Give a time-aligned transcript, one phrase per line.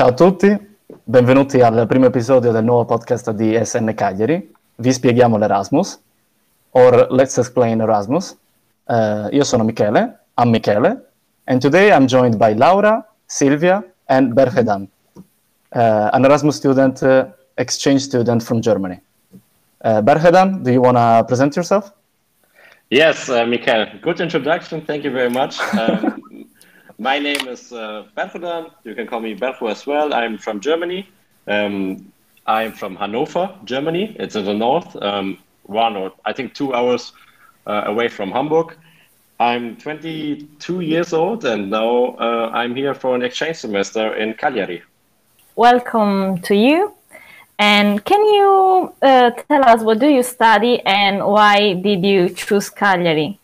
[0.00, 0.58] Ciao a tutti,
[1.04, 4.50] benvenuti al primo episodio del nuovo podcast di SN Cagliari.
[4.76, 6.00] Vi spieghiamo l'Erasmus,
[6.70, 8.34] or let's explain Erasmus.
[8.84, 11.04] Uh, io sono Michele, I'm Michele,
[11.44, 14.88] and today I'm joined by Laura, Silvia, and Berhedan,
[15.74, 17.26] uh, an Erasmus student, uh,
[17.58, 18.98] exchange student from Germany.
[19.84, 21.92] Uh, Berhedan, do you want to present yourself?
[22.88, 24.80] Yes, uh, Michael, good introduction.
[24.80, 25.60] Thank you very much.
[25.74, 26.22] Um,
[27.00, 28.04] my name is uh.
[28.84, 30.12] You can call me Berhu as well.
[30.12, 31.08] I'm from Germany.
[31.48, 32.12] Um,
[32.46, 34.14] I'm from Hanover, Germany.
[34.20, 37.12] It's in the north, um, one or I think two hours
[37.66, 38.76] uh, away from Hamburg.
[39.38, 44.82] I'm 22 years old and now uh, I'm here for an exchange semester in Cagliari.
[45.56, 46.92] Welcome to you.
[47.58, 52.68] And can you uh, tell us what do you study and why did you choose
[52.68, 53.38] Cagliari?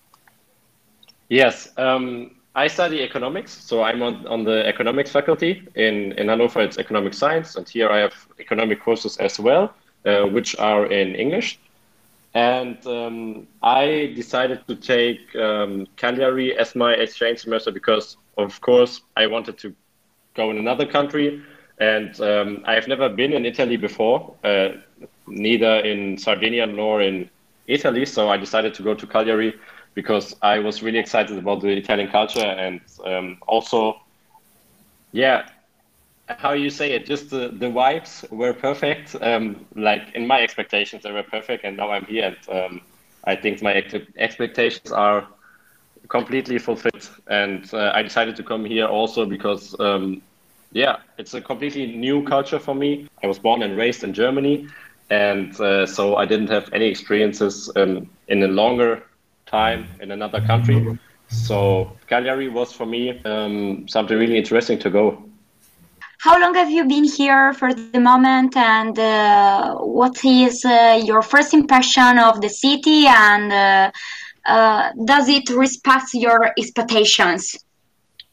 [1.28, 5.68] Yes, um, I study economics, so I'm on, on the economics faculty.
[5.74, 9.74] In, in Hanover, it's economic science, and here I have economic courses as well,
[10.06, 11.58] uh, which are in English.
[12.32, 19.02] And um, I decided to take um, Cagliari as my exchange semester because, of course,
[19.18, 19.74] I wanted to
[20.34, 21.42] go in another country.
[21.78, 24.68] And um, I've never been in Italy before, uh,
[25.26, 27.28] neither in Sardinia nor in
[27.66, 28.06] Italy.
[28.06, 29.54] So I decided to go to Cagliari
[29.96, 33.96] because I was really excited about the Italian culture and um, also,
[35.10, 35.48] yeah,
[36.28, 39.16] how you say it, just the, the vibes were perfect.
[39.20, 42.80] Um, like in my expectations, they were perfect, and now I'm here, and um,
[43.24, 45.26] I think my ex expectations are
[46.08, 47.08] completely fulfilled.
[47.28, 50.20] And uh, I decided to come here also because, um,
[50.72, 53.08] yeah, it's a completely new culture for me.
[53.22, 54.68] I was born and raised in Germany,
[55.08, 59.02] and uh, so I didn't have any experiences um, in a longer
[59.46, 60.98] time in another country.
[61.28, 65.22] So Cagliari was for me um, something really interesting to go.
[66.18, 71.22] How long have you been here for the moment, and uh, what is uh, your
[71.22, 73.90] first impression of the city, and uh,
[74.46, 77.56] uh does it respect your expectations?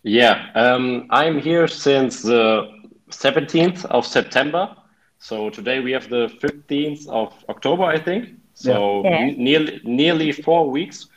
[0.03, 2.67] Yeah, um, I'm here since the
[3.09, 4.75] 17th of September.
[5.19, 8.29] So today we have the 15th of October, I think.
[8.53, 9.31] So yeah.
[9.37, 11.07] nearly nearly four weeks,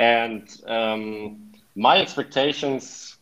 [0.00, 3.18] and um, my expectations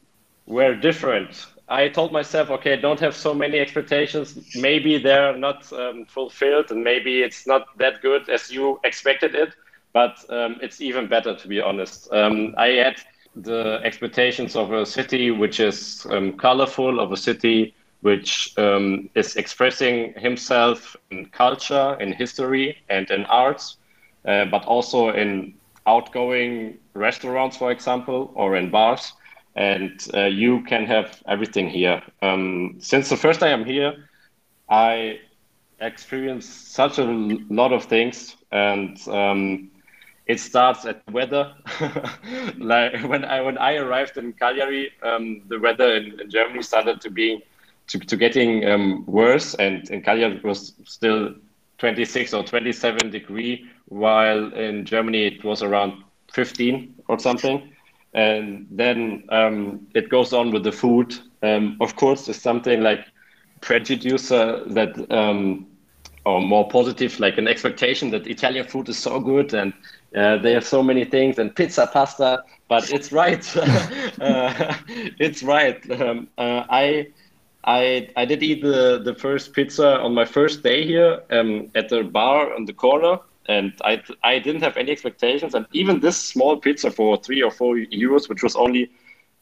[0.46, 1.46] were different.
[1.68, 4.56] I told myself, okay, don't have so many expectations.
[4.56, 9.54] Maybe they're not um, fulfilled, and maybe it's not that good as you expected it.
[9.92, 12.12] But um, it's even better, to be honest.
[12.12, 12.96] Um, I had
[13.36, 19.36] the expectations of a city which is um, colorful, of a city which um, is
[19.36, 23.76] expressing himself in culture, in history, and in arts,
[24.26, 25.57] uh, but also in
[25.88, 29.12] outgoing restaurants, for example, or in bars.
[29.56, 32.02] And uh, you can have everything here.
[32.22, 34.08] Um, since the first day I'm here,
[34.68, 35.18] I
[35.80, 37.04] experienced such a
[37.50, 39.70] lot of things, and um,
[40.26, 41.54] it starts at weather.
[42.58, 47.00] like when I when I arrived in Cagliari, um, the weather in, in Germany started
[47.00, 47.42] to be
[47.88, 51.34] to, to getting um, worse, and in Cagliari it was still
[51.78, 55.92] 26 or 27 degree, while in Germany it was around
[56.32, 57.62] 15 or something.
[58.14, 61.14] And then um, it goes on with the food.
[61.42, 63.00] Um, of course, it's something like
[63.60, 65.66] prejudice uh, that, um,
[66.24, 69.72] or more positive, like an expectation that Italian food is so good and
[70.16, 72.42] uh, they have so many things and pizza, pasta.
[72.68, 73.44] But it's right.
[73.56, 74.74] uh,
[75.18, 75.78] it's right.
[76.00, 77.08] Um, uh, I
[77.64, 81.88] I I did eat the the first pizza on my first day here um, at
[81.88, 85.54] the bar on the corner, and I I didn't have any expectations.
[85.54, 88.90] And even this small pizza for three or four euros, which was only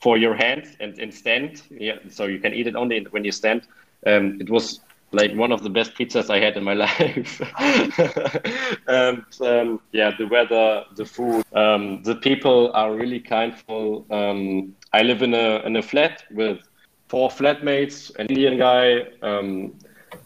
[0.01, 3.33] for your hand and, and stand, yeah, so you can eat it only when you
[3.33, 3.63] stand.
[4.07, 4.81] Um, it was
[5.13, 7.41] like one of the best pizzas I had in my life.
[8.89, 14.07] and um, yeah, the weather, the food, um, the people are really kindful.
[14.11, 16.61] Um, I live in a in a flat with
[17.09, 19.75] four flatmates, an Indian guy, um,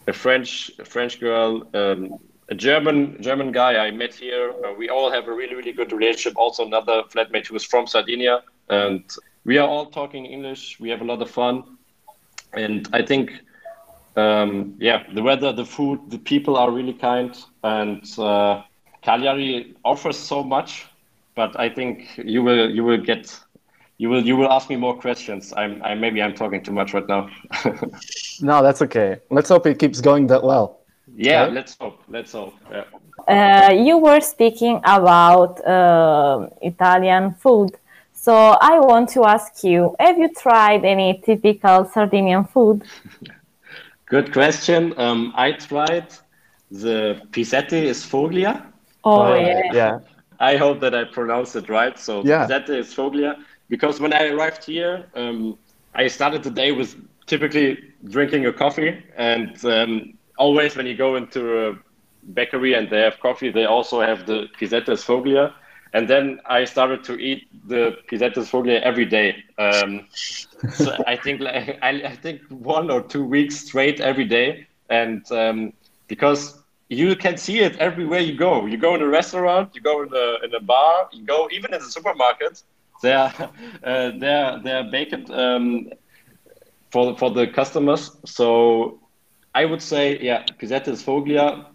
[0.07, 2.19] a French a French girl, um,
[2.49, 4.53] a German German guy I met here.
[4.65, 6.37] Uh, we all have a really really good relationship.
[6.37, 9.03] Also another flatmate who is from Sardinia, and
[9.45, 10.79] we are all talking English.
[10.79, 11.77] We have a lot of fun,
[12.53, 13.31] and I think.
[14.17, 17.33] Um, yeah, the weather, the food, the people are really kind,
[17.63, 18.61] and uh,
[19.01, 20.85] Cagliari offers so much.
[21.33, 23.39] But I think you will you will get
[24.01, 25.53] you will you will ask me more questions.
[25.61, 27.29] I'm I, maybe I'm talking too much right now.
[28.49, 29.09] no, that's okay.
[29.29, 30.67] Let's hope it keeps going that well.
[31.15, 31.53] Yeah, okay?
[31.57, 31.97] let's hope.
[32.15, 32.55] Let's hope.
[32.71, 32.85] Yeah.
[33.35, 37.71] Uh, you were speaking about uh, Italian food.
[38.13, 38.33] So
[38.71, 42.81] I want to ask you, have you tried any typical Sardinian food?
[44.13, 44.93] Good question.
[44.97, 46.07] Um, I tried
[46.71, 48.53] the pizzette Sfoglia.
[49.03, 49.61] Oh, Oh, yeah.
[49.73, 49.99] yeah.
[50.51, 51.95] I hope that I pronounced it right.
[51.99, 52.47] So Yeah.
[52.47, 53.35] pizzette Sfoglia.
[53.71, 55.57] Because when I arrived here, um,
[55.95, 56.95] I started the day with
[57.25, 59.01] typically drinking a coffee.
[59.15, 61.79] And um, always when you go into a
[62.33, 65.53] bakery and they have coffee, they also have the pizzette Sfoglia.
[65.93, 69.43] And then I started to eat the pizzette Sfoglia every day.
[69.57, 70.07] Um,
[70.69, 75.29] so I think like, I, I think one or two weeks straight every day, and
[75.31, 75.73] um,
[76.07, 78.65] because you can see it everywhere you go.
[78.65, 81.73] You go in a restaurant, you go in a in a bar, you go even
[81.73, 82.63] in the supermarket.
[83.01, 83.33] They're
[83.83, 85.89] uh, they're they're baked um,
[86.91, 88.11] for for the customers.
[88.25, 88.99] So
[89.53, 91.65] I would say yeah, pizzette Sfoglia.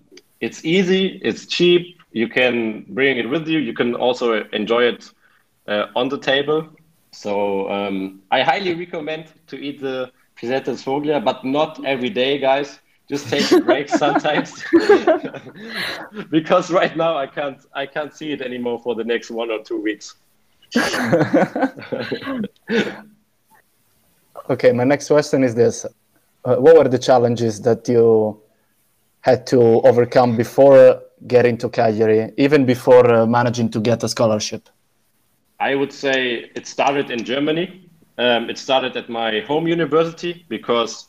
[0.41, 1.97] It's easy, it's cheap.
[2.13, 3.59] You can bring it with you.
[3.59, 5.11] You can also enjoy it
[5.67, 6.69] uh, on the table.
[7.13, 12.81] So um, I highly recommend to eat the pizzette Sfoglia, but not every day, guys.
[13.09, 14.65] Just take a break sometimes,
[16.31, 19.63] because right now I can't I can't see it anymore for the next one or
[19.63, 20.15] two weeks.
[24.49, 25.85] Okay, my next question is this.
[26.45, 28.41] Uh, what were the challenges that you
[29.23, 34.69] had to overcome before getting to Cagliari, even before uh, managing to get a scholarship?
[35.59, 37.91] I would say it started in Germany.
[38.19, 41.09] Um, it started at my home university because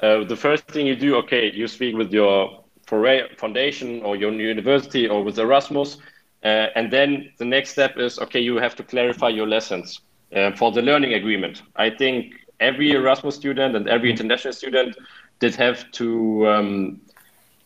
[0.00, 5.08] uh, the first thing you do, okay, you speak with your foundation or your university
[5.08, 5.98] or with Erasmus,
[6.44, 10.00] uh, and then the next step is, okay, you have to clarify your lessons
[10.34, 11.62] uh, for the learning agreement.
[11.76, 14.96] I think every Erasmus student and every international student
[15.40, 17.00] did have to um,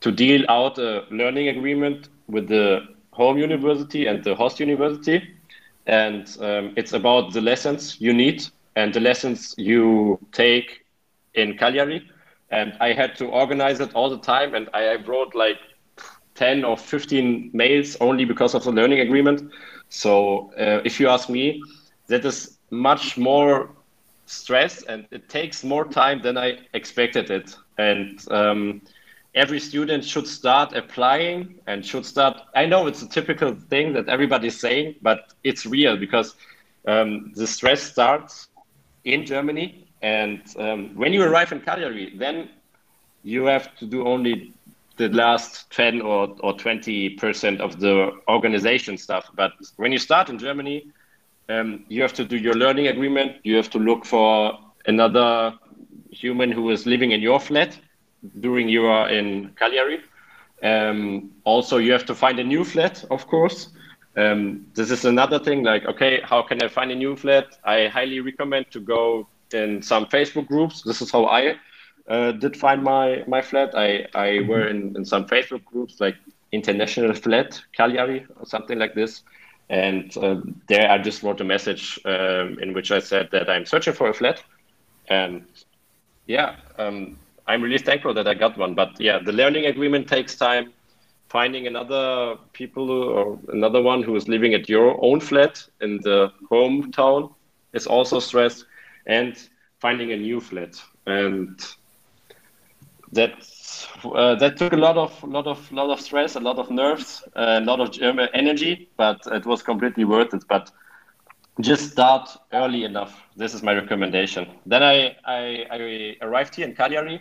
[0.00, 2.80] to deal out a learning agreement with the
[3.12, 5.22] home university and the host university
[5.86, 8.42] and um, it's about the lessons you need
[8.76, 10.84] and the lessons you take
[11.34, 12.02] in Cagliari.
[12.50, 15.58] And I had to organize it all the time, and I wrote like
[16.36, 19.50] 10 or 15 mails only because of the learning agreement.
[19.88, 21.62] So uh, if you ask me,
[22.08, 23.70] that is much more
[24.26, 27.56] stress and it takes more time than I expected it.
[27.78, 28.82] And um,
[29.34, 32.40] every student should start applying and should start.
[32.54, 36.34] I know it's a typical thing that everybody's saying, but it's real because
[36.86, 38.48] um, the stress starts
[39.04, 39.86] in Germany.
[40.02, 42.48] And um, when you arrive in Cagliari, then
[43.22, 44.52] you have to do only
[44.96, 49.30] the last 10 or, or 20% of the organization stuff.
[49.34, 50.90] But when you start in Germany,
[51.48, 53.36] um, you have to do your learning agreement.
[53.44, 55.54] You have to look for another
[56.10, 57.78] human who is living in your flat
[58.40, 60.00] during you are in Cagliari.
[60.62, 63.68] Um, also, you have to find a new flat, of course.
[64.16, 65.62] Um, this is another thing.
[65.62, 67.58] Like, okay, how can I find a new flat?
[67.64, 70.82] I highly recommend to go in some Facebook groups.
[70.82, 71.56] This is how I
[72.08, 73.74] uh, did find my my flat.
[73.74, 76.16] I I were in, in some Facebook groups like
[76.52, 79.22] International Flat Cagliari or something like this.
[79.68, 83.66] And uh, there I just wrote a message um, in which I said that I'm
[83.66, 84.42] searching for a flat.
[85.08, 85.44] And
[86.26, 87.18] yeah, um,
[87.48, 88.74] I'm really thankful that I got one.
[88.74, 90.72] But yeah, the learning agreement takes time.
[91.28, 96.32] Finding another people or another one who is living at your own flat in the
[96.48, 97.34] hometown
[97.72, 98.64] is also stress,
[99.06, 99.36] and
[99.80, 100.80] finding a new flat.
[101.06, 101.60] And
[103.16, 103.32] that
[104.04, 107.22] uh, that took a lot of lot of lot of stress, a lot of nerves,
[107.34, 107.90] a lot of
[108.32, 110.44] energy, but it was completely worth it.
[110.48, 110.70] But
[111.60, 113.22] just start early enough.
[113.36, 114.46] This is my recommendation.
[114.66, 117.20] Then I I, I arrived here in Cagliari.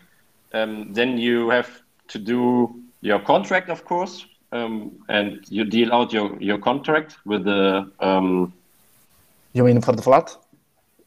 [0.53, 1.69] Um, then you have
[2.09, 7.43] to do your contract, of course, um, and you deal out your, your contract with
[7.43, 8.53] the um,
[9.53, 10.37] You mean for the flat?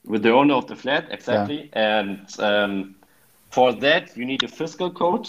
[0.08, 1.70] with the owner of the flat, exactly.
[1.74, 2.96] And um,
[3.50, 5.28] for that, you need a fiscal code.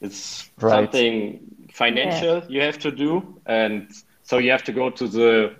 [0.00, 0.70] It's Right.
[0.70, 1.40] something
[1.72, 3.88] financial you have to do, and
[4.22, 5.54] so you have to go to the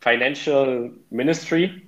[0.00, 1.82] financial ministry,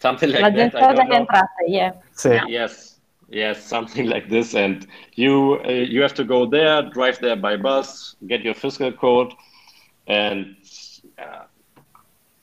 [0.00, 0.74] something like that.
[0.74, 1.14] I L'agenzia don't know.
[1.16, 1.92] entrate, yeah.
[2.14, 2.40] Sì.
[2.48, 7.36] Yes, yes, something like this, and you uh, you have to go there, drive there
[7.36, 9.32] by bus, get your fiscal code,
[10.06, 10.56] and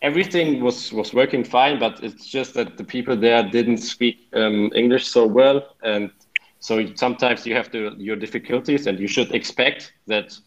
[0.03, 1.79] everything was was working fine.
[1.79, 6.11] But it's just that the people there didn't speak um, English so well, and
[6.59, 10.37] so sometimes you have to your difficulties, and you should expect that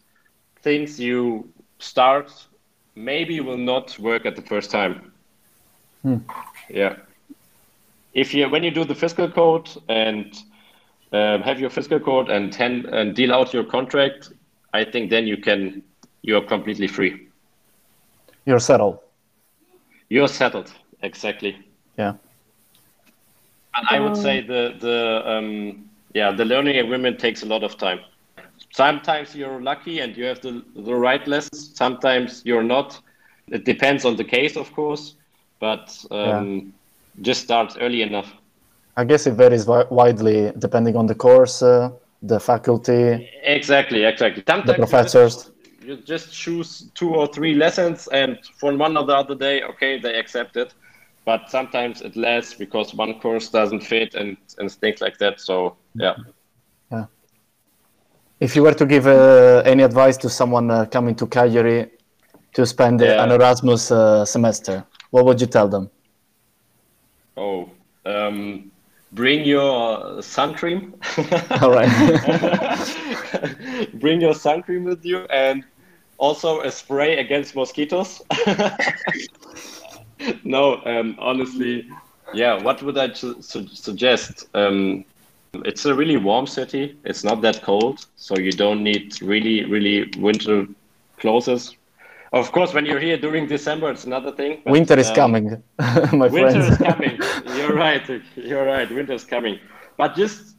[0.61, 1.49] things you
[1.79, 2.31] start
[2.95, 5.11] maybe will not work at the first time.
[6.69, 6.95] Yeah
[8.17, 10.43] if you when you do the fiscal code and
[11.13, 14.33] um, have your fiscal code and ten, and deal out your contract,
[14.73, 15.83] I think then you can
[16.23, 17.27] you're completely free.
[18.45, 18.99] You're settled.
[20.09, 20.71] You're settled
[21.01, 21.57] exactly.
[21.97, 22.13] Yeah.
[23.75, 27.77] And I would say the the um, yeah, the learning agreement takes a lot of
[27.77, 27.99] time.
[28.71, 31.71] Sometimes you're lucky and you have the, the right lessons.
[31.75, 32.99] Sometimes you're not.
[33.47, 35.15] It depends on the case, of course,
[35.59, 36.61] but um, yeah.
[37.21, 38.33] just start early enough.
[38.97, 43.29] I guess it varies widely depending on the course, uh, the faculty.
[43.43, 44.43] Exactly, exactly.
[44.47, 45.51] Sometimes the professors.
[45.87, 49.99] You just, choose two or three lessons, and for one or the other day, okay,
[49.99, 50.73] they accept it
[51.27, 55.41] but sometimes it lasts because one course doesn't fit and, and things like that.
[55.41, 56.15] So yeah.
[56.89, 57.05] Yeah.
[58.39, 61.91] If you were to give uh, any advice to someone uh, coming to Cagliari
[62.53, 63.21] to spend yeah.
[63.21, 65.89] an Erasmus uh, semester, what would you tell them?
[67.35, 67.69] Oh,
[68.05, 68.71] um,
[69.11, 70.95] bring your sun cream.
[71.61, 71.91] All right.
[73.95, 75.65] bring your sun cream with you and
[76.17, 78.21] also a spray against mosquitoes.
[80.43, 81.87] no, um, honestly,
[82.33, 82.61] yeah.
[82.61, 84.47] What would I su suggest?
[84.53, 85.05] Um,
[85.53, 86.97] it's a really warm city.
[87.03, 90.67] It's not that cold, so you don't need really, really winter
[91.17, 91.75] clothes.
[92.33, 94.61] Of course, when you're here during December, it's another thing.
[94.65, 95.63] But, winter is um, coming,
[96.11, 97.19] my Winter is coming.
[97.55, 98.03] You're right.
[98.35, 98.89] You're right.
[98.91, 99.59] Winter is coming.
[99.95, 100.56] But just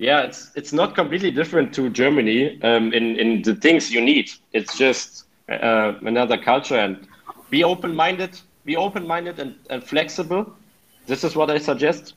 [0.00, 4.26] yeah, it's it's not completely different to Germany um, in in the things you need.
[4.52, 7.06] It's just uh, another culture and
[7.50, 10.52] be open minded be open-minded and, and flexible.
[11.06, 12.14] This is what I suggest.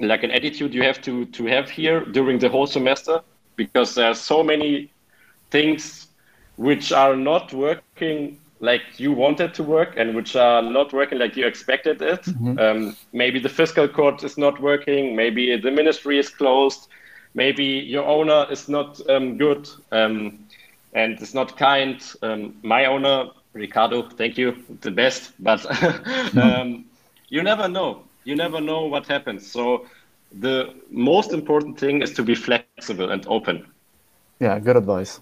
[0.00, 3.20] Like an attitude you have to to have here during the whole semester,
[3.56, 4.90] because there are so many
[5.50, 6.08] things
[6.56, 11.36] which are not working like you wanted to work and which are not working like
[11.36, 12.22] you expected it.
[12.22, 12.58] Mm-hmm.
[12.58, 15.16] Um, maybe the fiscal code is not working.
[15.16, 16.88] Maybe the ministry is closed.
[17.34, 20.38] Maybe your owner is not um, good um,
[20.92, 22.00] and is not kind.
[22.22, 25.32] Um, my owner Ricardo, thank you, the best.
[25.38, 25.64] But
[26.36, 26.84] um,
[27.28, 28.02] you never know.
[28.24, 29.50] You never know what happens.
[29.50, 29.86] So
[30.40, 33.66] the most important thing is to be flexible and open.
[34.40, 35.20] Yeah, good advice.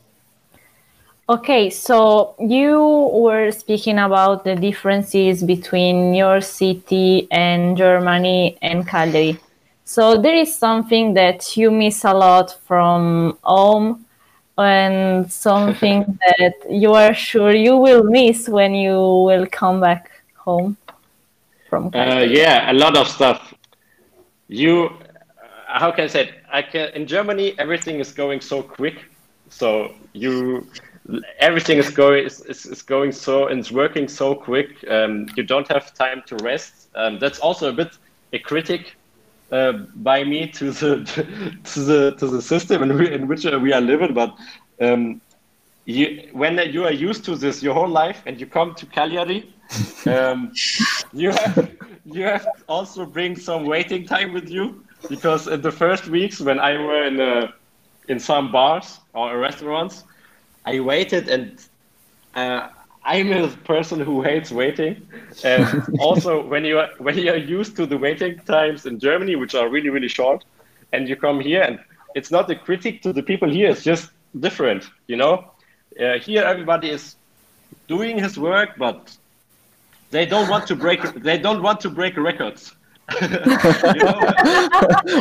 [1.29, 2.81] Okay, so you
[3.13, 9.39] were speaking about the differences between your city and Germany and Cagliari.
[9.93, 14.07] So there is something that you miss a lot from home
[14.57, 20.79] and something that you are sure you will miss when you will come back home
[21.69, 23.53] from uh, yeah a lot of stuff.
[24.49, 26.35] You uh, how can i say it?
[26.51, 28.97] i can in germany everything is going so quick.
[29.51, 30.67] So you
[31.39, 34.71] everything is going is, is, going so and it's working so quick.
[34.89, 36.89] Um, you don't have time to rest.
[36.95, 37.91] Um, that's also a bit
[38.33, 38.97] a critic
[39.53, 41.05] uh, by me to the
[41.65, 44.15] to the to the system in, in which uh, we are living.
[44.15, 44.35] But
[44.81, 45.21] um,
[45.85, 49.53] you, when you are used to this your whole life and you come to Cagliari,
[50.07, 50.53] um,
[51.13, 51.71] you have
[52.05, 56.59] you have also bring some waiting time with you because in the first weeks when
[56.59, 57.53] I were in uh,
[58.09, 60.05] in some bars or restaurants,
[60.65, 61.61] I waited and.
[62.35, 62.69] Uh,
[63.05, 65.07] I'm a person who hates waiting,
[65.43, 69.37] and also when you are when you are used to the waiting times in Germany,
[69.37, 70.45] which are really really short,
[70.93, 71.81] and you come here, and
[72.15, 75.51] it's not a critic to the people here; it's just different, you know.
[75.99, 77.17] Uh, here, everybody is
[77.89, 79.17] doing his work, but
[80.11, 81.03] they don't want to break.
[81.15, 82.75] They don't want to break records.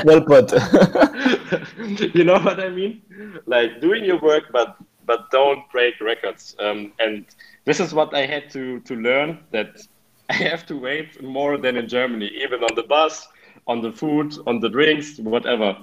[0.06, 0.52] well put.
[2.16, 3.02] you know what I mean?
[3.46, 6.56] Like doing your work, but but don't break records.
[6.60, 7.26] Um, and
[7.66, 9.82] this is what I had to to learn that
[10.30, 13.28] I have to wait more than in Germany, even on the bus,
[13.68, 15.78] on the food, on the drinks, whatever,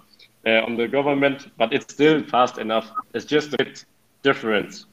[0.46, 1.50] uh, on the government.
[1.56, 2.90] But it's still fast enough.
[3.14, 3.84] It's just a bit
[4.22, 4.84] different.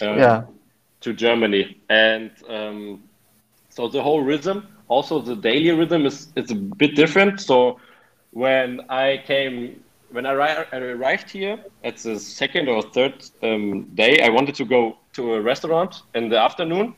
[0.00, 0.42] Um, yeah.
[1.00, 3.02] To Germany, and um,
[3.68, 7.40] so the whole rhythm, also the daily rhythm, is is a bit different.
[7.40, 7.78] So
[8.30, 14.28] when I came when I, arrived here at the second or third um, day, I
[14.28, 16.94] wanted to go to a restaurant in the afternoon,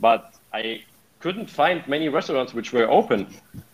[0.00, 0.82] but I
[1.20, 3.28] couldn't find many restaurants which were open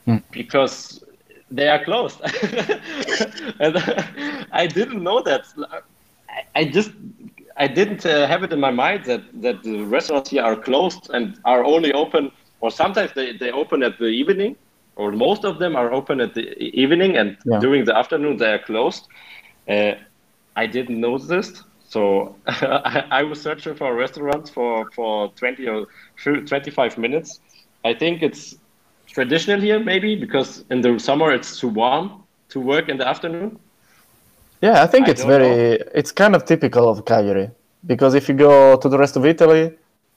[0.06, 0.22] mm.
[0.30, 1.02] because
[1.50, 2.20] they are closed.
[3.60, 3.74] and
[4.52, 5.44] I didn't know that.
[6.54, 6.90] I just
[7.56, 11.10] I didn't uh, have it in my mind that that the restaurants here are closed
[11.14, 12.30] and are only open,
[12.60, 14.56] or sometimes they, they open at the evening
[14.96, 17.58] or most of them are open at the evening and yeah.
[17.58, 19.06] during the afternoon they are closed.
[19.68, 19.92] Uh,
[20.56, 25.86] I didn't know this, so I, I, was searching for restaurants for for 20 or
[26.16, 27.40] 25 minutes.
[27.84, 28.56] I think it's
[29.06, 33.58] traditional here, maybe because in the summer it's too warm to work in the afternoon.
[34.60, 35.84] Yeah, I think I it's very, know.
[35.94, 37.50] it's kind of typical of Cagliari
[37.86, 39.72] because if you go to the rest of Italy,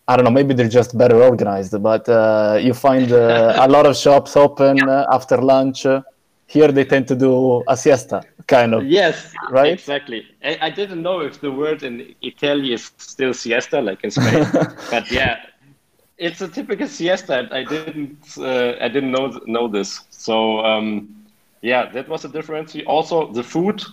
[0.07, 3.85] I don't know, maybe they're just better organized, but uh, you find uh, a lot
[3.87, 5.85] of shops open uh, after lunch.
[6.47, 8.85] Here they tend to do a siesta, kind of.
[8.85, 9.73] Yes, right.
[9.73, 10.27] Exactly.
[10.43, 14.45] I, I didn't know if the word in Italy is still siesta, like in Spain,
[14.91, 15.37] but yeah,
[16.19, 17.47] it's a typical siesta.
[17.51, 20.01] I didn't uh, I didn't know know this.
[20.11, 21.25] So um,
[21.61, 22.75] yeah, that was a difference.
[22.85, 23.83] Also, the food.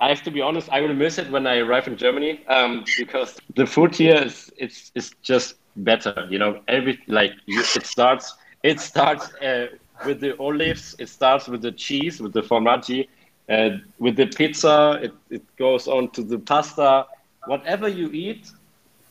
[0.00, 0.68] I have to be honest.
[0.70, 4.52] I will miss it when I arrive in Germany um, because the food here is
[4.56, 6.26] it's it's just better.
[6.30, 9.66] You know, every like you, it starts it starts uh,
[10.04, 10.94] with the olives.
[10.98, 13.08] It starts with the cheese, with the formaggi,
[13.48, 14.98] uh, with the pizza.
[15.02, 17.06] It it goes on to the pasta.
[17.44, 18.50] Whatever you eat,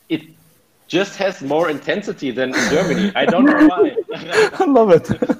[0.09, 0.21] it
[0.87, 3.11] just has more intensity than in Germany.
[3.15, 3.97] I don't know why.
[4.59, 5.09] I love it.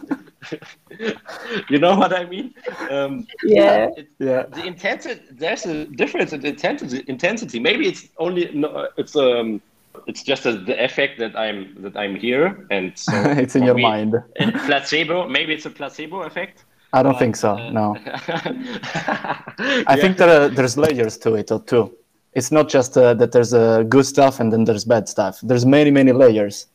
[1.70, 2.54] you know what I mean?
[2.90, 3.90] Um, yeah.
[3.98, 4.44] It, yeah.
[4.44, 5.22] The intensity.
[5.32, 7.04] There's a difference in intensity.
[7.08, 7.60] Intensity.
[7.60, 8.52] Maybe it's only.
[8.54, 9.62] No, it's um.
[10.06, 13.12] It's just a, the effect that I'm that I'm here, and so
[13.44, 14.16] it's in your me, mind.
[14.68, 15.28] placebo.
[15.28, 16.66] Maybe it's a placebo effect.
[16.94, 17.58] I don't but, think so.
[17.58, 17.98] Uh, no.
[18.08, 19.96] I yeah.
[19.96, 21.98] think there are, there's layers to it too
[22.38, 25.40] it's not just uh, that there's uh, good stuff and then there's bad stuff.
[25.42, 26.68] There's many, many layers.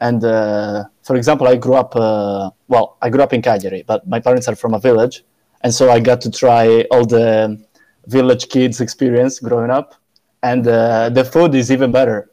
[0.00, 4.06] And uh, for example, I grew up, uh, well, I grew up in Cagliari, but
[4.06, 5.24] my parents are from a village.
[5.62, 7.64] And so I got to try all the
[8.06, 9.94] village kids experience growing up.
[10.42, 12.30] And uh, the food is even better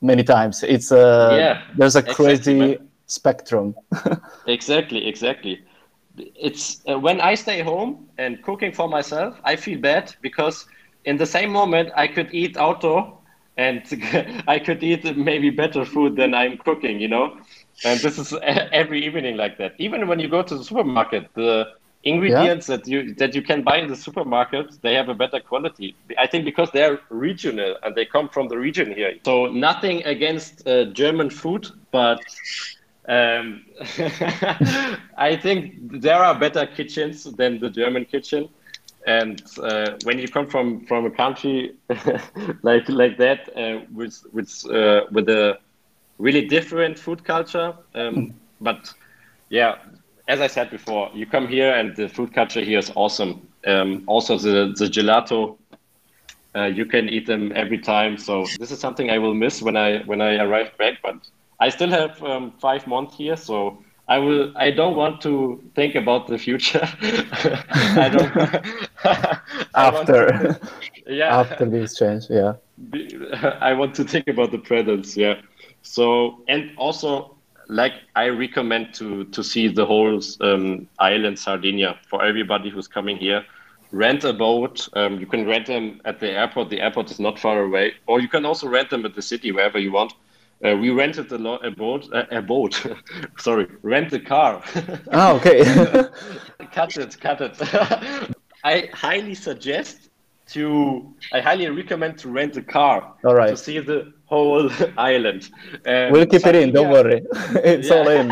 [0.00, 0.62] many times.
[0.62, 2.88] It's uh, yeah, there's a crazy exactly.
[3.06, 3.74] spectrum.
[4.46, 5.64] exactly, exactly.
[6.18, 10.66] It's when I stay home and cooking for myself, I feel bad because–
[11.04, 13.18] in the same moment, I could eat outdoor
[13.56, 13.82] and
[14.48, 17.36] I could eat maybe better food than I'm cooking, you know?
[17.84, 19.74] And this is every evening like that.
[19.78, 21.66] Even when you go to the supermarket, the
[22.04, 22.76] ingredients yeah.
[22.76, 25.94] that you that you can buy in the supermarket, they have a better quality.
[26.18, 29.14] I think because they're regional and they come from the region here.
[29.24, 32.20] So nothing against uh, German food, but
[33.08, 33.64] um,
[35.16, 38.48] I think there are better kitchens than the German kitchen
[39.06, 41.74] and uh, when you come from from a country
[42.62, 45.58] like like that uh, with with uh, with a
[46.18, 48.32] really different food culture um, mm.
[48.60, 48.92] but
[49.48, 49.76] yeah
[50.28, 54.02] as i said before you come here and the food culture here is awesome um,
[54.06, 55.56] also the the gelato
[56.54, 59.76] uh, you can eat them every time so this is something i will miss when
[59.76, 61.16] i when i arrive back but
[61.60, 64.52] i still have um, five months here so I will.
[64.56, 66.86] I don't want to think about the future.
[67.02, 68.36] I don't.
[69.74, 70.26] after.
[70.26, 70.60] to,
[71.06, 71.38] yeah.
[71.38, 72.54] After this change, yeah.
[73.60, 75.16] I want to think about the present.
[75.16, 75.40] Yeah.
[75.82, 77.36] So and also
[77.68, 83.16] like I recommend to to see the whole um, island Sardinia for everybody who's coming
[83.16, 83.44] here.
[83.92, 84.88] Rent a boat.
[84.94, 86.70] Um, you can rent them at the airport.
[86.70, 89.52] The airport is not far away, or you can also rent them at the city
[89.52, 90.14] wherever you want.
[90.64, 92.08] Uh, we rented a, lo- a boat.
[92.12, 92.86] Uh, a boat.
[93.38, 94.62] Sorry, rent a car.
[95.12, 95.64] oh, okay.
[96.72, 98.36] cut it, cut it.
[98.62, 100.10] I highly suggest
[100.48, 101.12] to.
[101.32, 103.12] I highly recommend to rent a car.
[103.24, 103.50] All right.
[103.50, 105.50] To see the whole island.
[105.84, 106.72] Um, we'll keep it in.
[106.72, 107.22] Don't worry.
[107.64, 108.28] it's all in.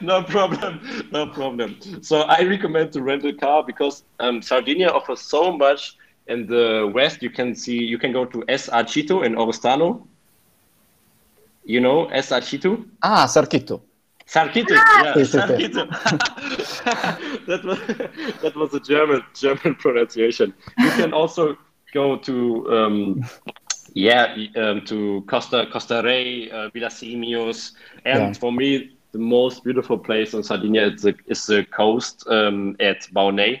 [0.00, 0.80] no problem.
[1.12, 1.76] No problem.
[2.02, 5.96] So I recommend to rent a car because um, Sardinia offers so much
[6.28, 10.06] in the west you can see you can go to S Archito in Oristano
[11.64, 12.86] you know Esarchitu?
[13.02, 13.80] Ah, Sarkitu.
[14.26, 15.02] Sarkitu, ah!
[15.04, 15.88] yeah, Sarkitu.
[17.46, 17.78] that was
[18.42, 20.54] that was a German German pronunciation.
[20.78, 21.56] You can also
[21.92, 23.24] go to um,
[23.94, 27.72] yeah um, to Costa Costa Rei, uh, Villasimius,
[28.04, 28.32] and yeah.
[28.32, 33.00] for me the most beautiful place in Sardinia is the, is the coast um, at
[33.12, 33.60] Baunei.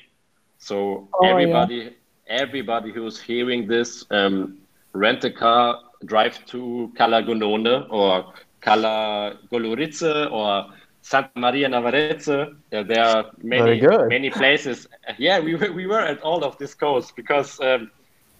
[0.58, 1.90] So oh, everybody yeah.
[2.28, 4.58] everybody who's hearing this, um,
[4.92, 10.66] rent a car drive to Cala Gonone or Cala Goloritze or
[11.02, 12.54] Santa Maria Navarrese.
[12.70, 14.86] Yeah, there are many many places.
[15.18, 17.90] Yeah, we were, we were at all of this coast because um,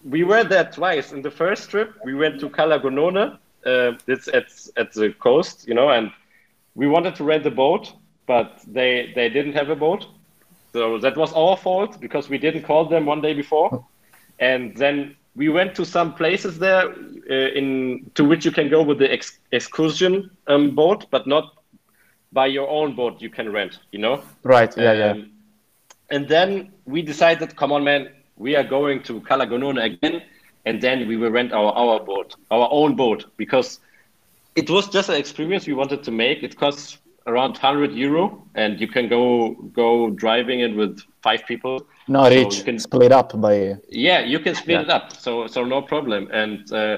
[0.03, 1.11] we were there twice.
[1.11, 3.37] In the first trip, we went to Cala Gonone.
[3.65, 4.47] Uh, it's at
[4.77, 6.11] at the coast, you know, and
[6.75, 7.93] we wanted to rent a boat,
[8.25, 10.07] but they they didn't have a boat.
[10.73, 13.85] So that was our fault because we didn't call them one day before.
[14.39, 18.81] And then we went to some places there uh, in to which you can go
[18.83, 21.55] with the ex- excursion um, boat, but not
[22.31, 23.21] by your own boat.
[23.21, 24.23] You can rent, you know.
[24.43, 24.75] Right.
[24.77, 24.91] Yeah.
[24.91, 25.23] Um, yeah.
[26.09, 30.21] And then we decided, come on, man, we are going to Cala Gonone again,
[30.65, 33.79] and then we will rent our our boat, our own boat, because
[34.55, 36.43] it was just an experience we wanted to make.
[36.43, 41.85] It costs around 100 euro, and you can go go driving it with five people
[42.07, 42.57] not so each.
[42.59, 43.77] You can split up by.
[43.89, 44.81] Yeah, you can split yeah.
[44.81, 45.13] it up.
[45.13, 46.29] So so no problem.
[46.31, 46.97] And uh,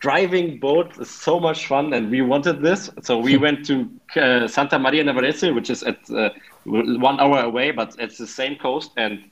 [0.00, 2.90] driving boat is so much fun, and we wanted this.
[3.02, 6.30] So we went to uh, Santa Maria Navarrese, which is at uh,
[6.64, 9.30] one hour away, but it's the same coast, and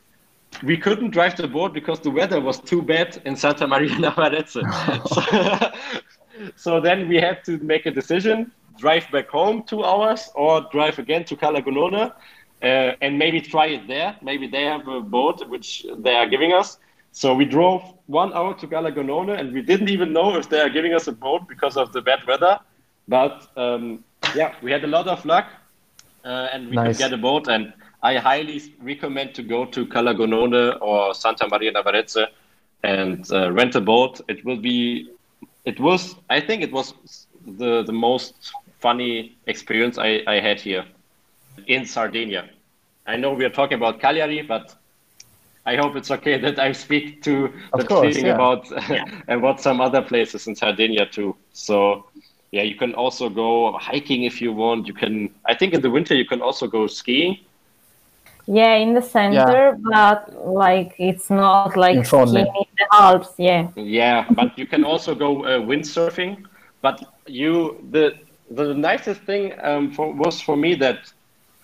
[0.63, 4.63] we couldn't drive the boat because the weather was too bad in Santa Maria Navarrese.
[5.15, 10.67] so, so then we had to make a decision: drive back home two hours, or
[10.73, 12.13] drive again to Cala Gonone,
[12.63, 12.67] uh,
[13.01, 14.17] and maybe try it there.
[14.23, 16.79] Maybe they have a boat which they are giving us.
[17.13, 20.61] So we drove one hour to Cala Gonone, and we didn't even know if they
[20.61, 22.59] are giving us a boat because of the bad weather.
[23.09, 25.47] But um, yeah, we had a lot of luck,
[26.25, 26.89] uh, and we nice.
[26.89, 27.49] could get a boat.
[27.49, 32.27] And I highly recommend to go to Cala Gonone or Santa Maria Navarrese
[32.83, 34.21] and uh, rent a boat.
[34.29, 35.11] It will be,
[35.65, 36.95] it was, I think it was
[37.47, 38.35] the the most
[38.81, 40.85] funny experience I, I had here
[41.67, 42.51] in Sardinia.
[43.07, 44.75] I know we are talking about Cagliari, but
[45.65, 48.35] I hope it's okay that I speak to of the course, yeah.
[48.35, 49.05] about yeah.
[49.29, 51.37] about some other places in Sardinia too.
[51.53, 52.07] So
[52.53, 54.87] yeah, you can also go hiking if you want.
[54.87, 55.31] You can.
[55.45, 57.39] I think in the winter you can also go skiing.
[58.49, 59.75] Yeah, in the center, yeah.
[59.91, 63.35] but like it's not like skiing in the Alps.
[63.39, 63.69] Yeah.
[63.75, 66.47] Yeah, but you can also go uh, windsurfing.
[66.81, 68.15] But you the
[68.51, 71.13] the nicest thing um, for, was for me that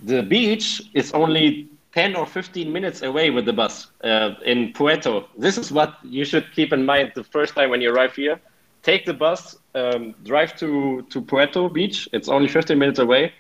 [0.00, 5.28] the beach is only 10 or 15 minutes away with the bus uh, in Poetto.
[5.38, 8.40] This is what you should keep in mind the first time when you arrive here.
[8.82, 12.08] Take the bus, um, drive to, to Poetto Beach.
[12.12, 13.32] It's only 15 minutes away,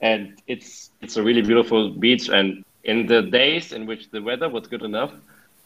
[0.00, 2.28] and it's it's a really beautiful beach.
[2.28, 5.12] And in the days in which the weather was good enough,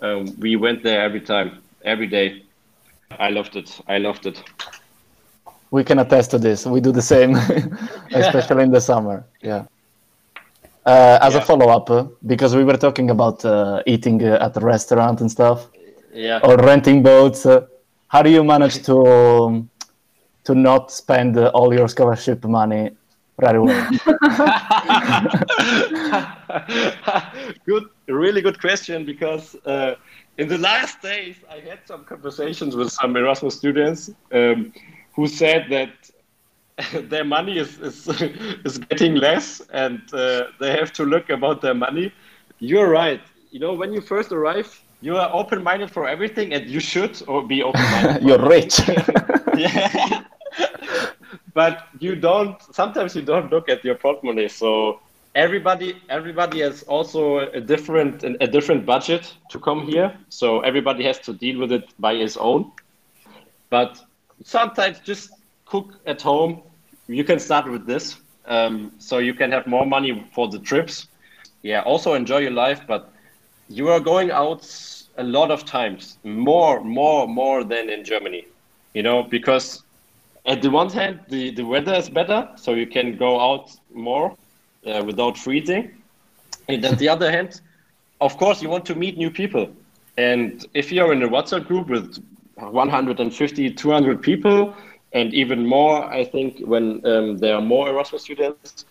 [0.00, 2.42] um, we went there every time, every day.
[3.20, 3.80] I loved it.
[3.86, 4.42] I loved it.
[5.72, 6.66] We can attest to this.
[6.66, 7.34] We do the same,
[8.12, 9.24] especially in the summer.
[9.40, 9.64] Yeah.
[10.84, 11.40] Uh, as yeah.
[11.40, 15.22] a follow up, uh, because we were talking about uh, eating uh, at a restaurant
[15.22, 15.68] and stuff,
[16.12, 17.46] yeah, or renting boats.
[17.46, 17.66] Uh,
[18.08, 19.70] how do you manage to um,
[20.44, 22.90] to not spend uh, all your scholarship money
[23.38, 23.72] right away?
[27.64, 29.06] good, really good question.
[29.06, 29.56] Because
[30.36, 34.70] in the last days, I had some conversations with some Erasmus students um,
[35.14, 35.92] who said that
[37.10, 38.08] their money is, is,
[38.64, 42.12] is getting less and uh, they have to look about their money.
[42.58, 43.20] You're right.
[43.50, 47.22] You know, when you first arrive, you are open minded for everything and you should
[47.26, 48.22] or be open minded.
[48.22, 48.80] You're rich.
[49.56, 50.24] yeah.
[51.54, 54.50] but you don't, sometimes you don't look at your portemonnaie.
[54.50, 55.00] So
[55.34, 61.18] everybody everybody has also a different a different budget to come here so everybody has
[61.18, 62.70] to deal with it by his own
[63.70, 63.98] but
[64.44, 65.30] sometimes just
[65.66, 66.62] cook at home,
[67.08, 68.16] you can start with this.
[68.46, 71.06] Um, so you can have more money for the trips.
[71.62, 73.12] Yeah, also enjoy your life, but
[73.68, 74.66] you are going out
[75.16, 78.46] a lot of times, more, more, more than in Germany.
[78.94, 79.84] You know, because
[80.44, 84.36] at the one hand, the, the weather is better, so you can go out more
[84.86, 86.02] uh, without freezing.
[86.68, 87.60] And at the other hand,
[88.20, 89.70] of course, you want to meet new people.
[90.16, 92.22] And if you're in a WhatsApp group with
[92.70, 94.74] 150, 200 people,
[95.12, 98.84] and even more, I think, when um, there are more Erasmus students.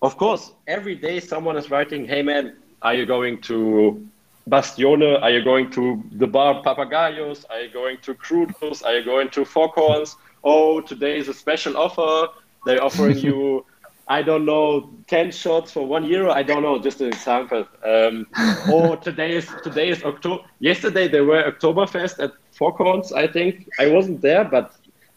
[0.00, 4.04] Of course, every day someone is writing, "Hey man, are you going to
[4.48, 5.16] Bastione?
[5.16, 7.44] Are you going to the bar Papagayos?
[7.50, 8.84] Are you going to Crudos?
[8.84, 10.16] Are you going to Four Foghorns?
[10.42, 12.32] Oh, today is a special offer.
[12.66, 13.64] They're offering you,
[14.08, 16.32] I don't know, ten shots for one euro.
[16.32, 17.64] I don't know, just an example.
[17.84, 18.26] Um,
[18.66, 20.42] oh, today is today is October.
[20.58, 23.12] Yesterday there were Oktoberfest at Foghorns.
[23.12, 23.52] I think.
[23.84, 24.66] I wasn't there, but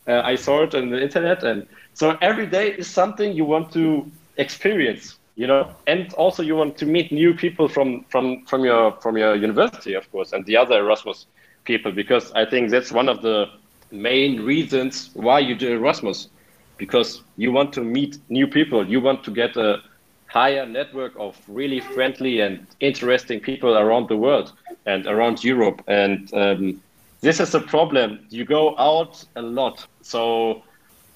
[0.07, 3.71] uh, I saw it on the internet, and so every day is something you want
[3.73, 8.63] to experience, you know, and also you want to meet new people from from from
[8.65, 11.27] your from your university, of course, and the other Erasmus
[11.65, 13.45] people, because I think that's one of the
[13.91, 16.29] main reasons why you do Erasmus,
[16.77, 19.81] because you want to meet new people, you want to get a
[20.27, 24.51] higher network of really friendly and interesting people around the world
[24.85, 26.81] and around Europe, and um,
[27.25, 28.09] this is a problem.
[28.29, 29.87] You go out a lot.
[30.01, 30.61] So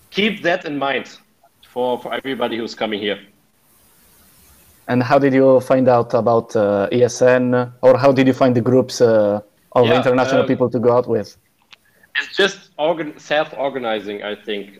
[0.10, 1.06] keep that in mind
[1.72, 3.19] for, for everybody who's coming here.
[4.88, 8.65] And how did you find out about uh, ESN, or how did you find the
[8.72, 9.41] groups uh,
[9.74, 11.38] of yeah, international um, people to go out with?
[12.19, 14.80] It's just organ- self-organizing, I think.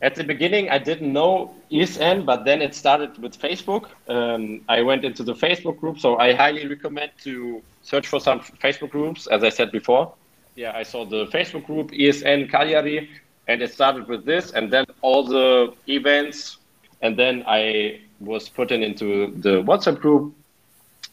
[0.00, 3.86] At the beginning, I didn't know ESN, but then it started with Facebook.
[4.06, 8.38] Um, I went into the Facebook group, so I highly recommend to search for some
[8.64, 10.14] Facebook groups, as I said before
[10.56, 13.08] yeah, I saw the Facebook group ESN Cagliari,
[13.46, 16.58] and it started with this, and then all the events,
[17.02, 20.34] and then I was put in into the WhatsApp group,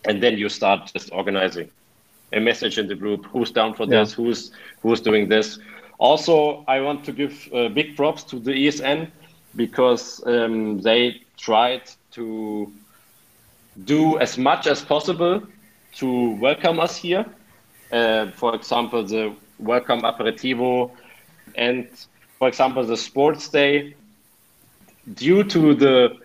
[0.05, 1.69] and then you start just organizing
[2.31, 3.25] a message in the group.
[3.25, 3.99] Who's down for yeah.
[3.99, 4.13] this?
[4.13, 4.51] Who's
[4.81, 5.59] who's doing this?
[6.03, 9.09] also, I want to give uh, big props to the ESN
[9.55, 12.71] because um, they tried to
[13.85, 15.41] do as much as possible
[15.95, 17.25] to welcome us here.
[17.93, 20.89] Uh, for example, the welcome aperitivo
[21.53, 21.87] and,
[22.39, 23.95] for example, the sports day.
[25.13, 26.17] Due to the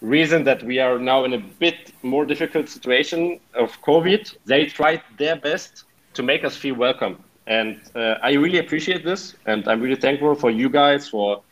[0.00, 5.02] reason that we are now in a bit more difficult situation of COVID, they tried
[5.16, 7.18] their best to make us feel welcome.
[7.48, 9.34] And uh, I really appreciate this.
[9.46, 11.42] And I'm really thankful for you guys, for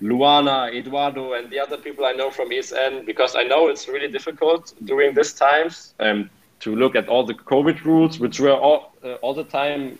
[0.00, 4.08] Luana, Eduardo, and the other people I know from ESN, because I know it's really
[4.08, 8.92] difficult during these times um, to look at all the COVID rules, which were all,
[9.04, 9.98] uh, all the time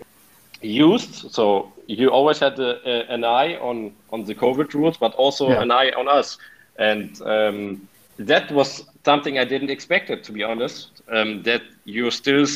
[0.60, 1.30] used.
[1.32, 5.48] So you always had a, a, an eye on, on the COVID rules, but also
[5.48, 5.62] yeah.
[5.62, 6.38] an eye on us.
[6.78, 12.10] And um, that was something I didn't expect it, to be honest, um, that you
[12.10, 12.46] still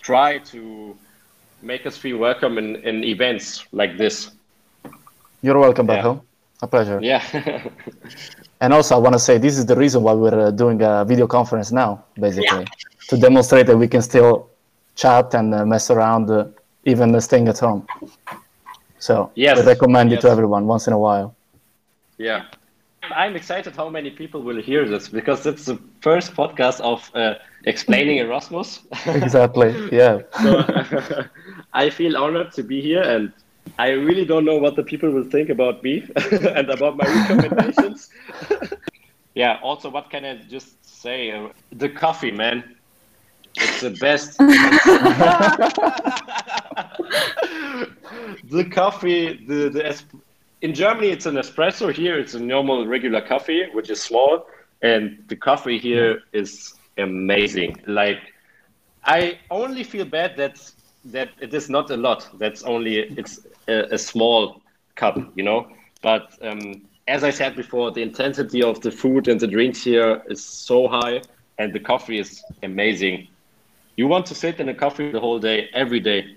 [0.00, 0.96] try to
[1.62, 4.30] make us feel welcome in, in events like this.
[5.42, 6.02] You're welcome back yeah.
[6.02, 6.27] home.
[6.60, 6.98] A pleasure.
[7.00, 7.22] Yeah.
[8.60, 11.04] and also, I want to say this is the reason why we're uh, doing a
[11.04, 13.08] video conference now, basically, yeah.
[13.08, 14.50] to demonstrate that we can still
[14.96, 16.46] chat and uh, mess around, uh,
[16.84, 17.86] even staying at home.
[18.98, 19.58] So, yes.
[19.58, 20.18] I recommend yes.
[20.18, 21.36] it to everyone once in a while.
[22.18, 22.46] Yeah.
[23.02, 27.34] I'm excited how many people will hear this because it's the first podcast of uh,
[27.64, 28.80] explaining Erasmus.
[29.06, 29.88] exactly.
[29.92, 30.22] Yeah.
[30.42, 31.24] so,
[31.72, 33.32] I feel honored to be here and
[33.78, 38.10] I really don't know what the people will think about me and about my recommendations.
[39.34, 41.30] yeah, also, what can I just say?
[41.30, 42.74] Uh, the coffee, man.
[43.54, 44.36] It's the best.
[48.48, 50.02] the coffee, the, the
[50.60, 51.92] in Germany, it's an espresso.
[51.92, 54.46] Here, it's a normal, regular coffee, which is small.
[54.82, 57.76] And the coffee here is amazing.
[57.86, 58.18] Like,
[59.04, 60.58] I only feel bad that
[61.06, 62.28] that it is not a lot.
[62.38, 64.60] That's only it's a, a small
[64.96, 65.68] cup, you know.
[66.02, 70.22] But um, as I said before, the intensity of the food and the drinks here
[70.28, 71.22] is so high,
[71.58, 73.28] and the coffee is amazing.
[73.96, 76.36] You want to sit in a coffee the whole day, every day,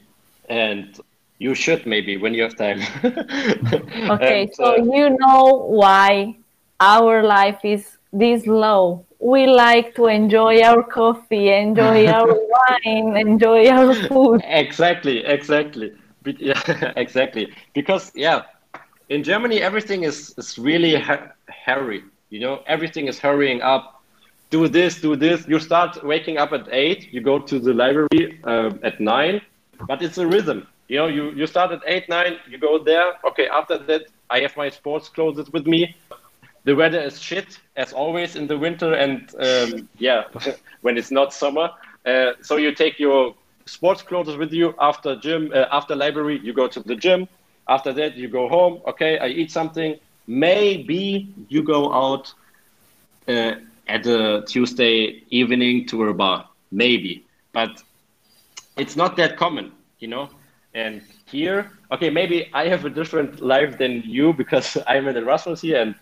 [0.50, 1.00] and
[1.38, 2.80] you should maybe when you have time.
[3.04, 6.38] okay, and, so uh, you know why
[6.80, 9.06] our life is this low.
[9.22, 14.42] We like to enjoy our coffee, enjoy our wine, enjoy our food.
[14.44, 15.92] Exactly, exactly.
[16.40, 17.54] Yeah, exactly.
[17.74, 18.44] Because yeah,
[19.10, 21.30] in Germany everything is is really ha-
[21.66, 22.04] hurry.
[22.30, 23.84] You know, everything is hurrying up.
[24.50, 25.48] Do this, do this.
[25.48, 27.12] You start waking up at eight.
[27.14, 29.42] You go to the library uh, at nine,
[29.88, 30.68] but it's a rhythm.
[30.88, 32.34] You know, you you start at eight, nine.
[32.50, 33.14] You go there.
[33.30, 35.96] Okay, after that, I have my sports clothes with me.
[36.64, 40.24] The weather is shit as always in the winter, and um, yeah,
[40.82, 41.70] when it's not summer.
[42.06, 46.54] Uh, so you take your sports clothes with you after gym, uh, after library, you
[46.54, 47.28] go to the gym.
[47.68, 48.82] After that, you go home.
[48.88, 49.96] Okay, I eat something.
[50.28, 52.34] Maybe you go out
[53.28, 53.56] uh,
[53.88, 56.48] at a Tuesday evening to a bar.
[56.72, 57.82] Maybe, but
[58.78, 60.30] it's not that common, you know.
[60.74, 65.62] And here, okay, maybe I have a different life than you because I'm in Erasmus
[65.62, 65.96] here, and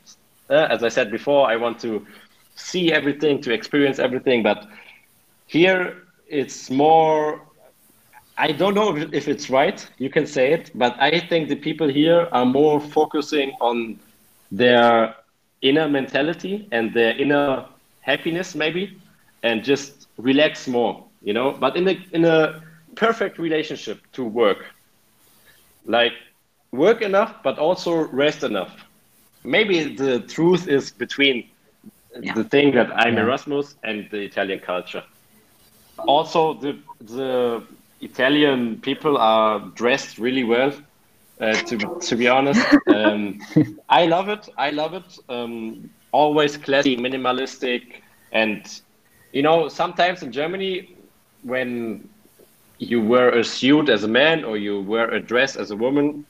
[0.50, 2.06] uh, as I said before, I want to
[2.56, 4.44] see everything, to experience everything.
[4.44, 4.68] But
[5.48, 7.42] here, it's more
[8.38, 9.86] I don't know if it's right.
[9.98, 14.00] You can say it, but I think the people here are more focusing on
[14.52, 15.16] their
[15.62, 17.66] inner mentality and their inner
[18.02, 18.98] happiness, maybe,
[19.44, 21.04] and just relax more.
[21.22, 22.62] You know, but in a in a
[22.96, 24.66] perfect relationship to work,
[25.86, 26.14] like
[26.72, 28.86] work enough, but also rest enough.
[29.44, 31.50] Maybe the truth is between
[32.20, 32.34] yeah.
[32.34, 33.24] the thing that I'm yeah.
[33.24, 35.04] Erasmus and the Italian culture.
[36.08, 37.64] Also, the the
[38.02, 40.74] Italian people are dressed really well.
[41.40, 43.40] Uh, to to be honest, um,
[43.90, 44.50] I love it.
[44.58, 45.18] I love it.
[45.30, 48.82] Um, always classy, minimalistic, and
[49.32, 50.96] you know sometimes in Germany
[51.44, 52.10] when
[52.80, 56.26] you wear a suit as a man or you wear a dress as a woman,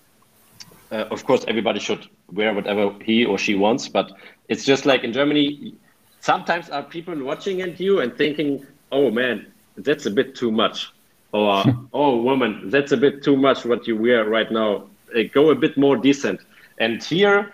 [0.91, 3.87] uh, of course everybody should wear whatever he or she wants.
[3.87, 4.11] But
[4.47, 5.75] it's just like in Germany,
[6.19, 10.91] sometimes are people watching at you and thinking, "Oh man, that's a bit too much."
[11.31, 15.51] or oh woman that's a bit too much what you wear right now uh, go
[15.51, 16.39] a bit more decent
[16.79, 17.53] and here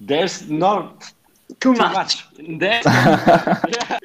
[0.00, 1.12] there's not
[1.60, 2.26] too, too much, much.
[2.58, 3.98] There's, yeah,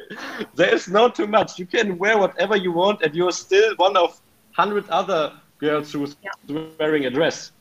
[0.56, 4.10] there's not too much you can wear whatever you want and you're still one of
[4.56, 6.60] 100 other girls who's yeah.
[6.78, 7.52] wearing a dress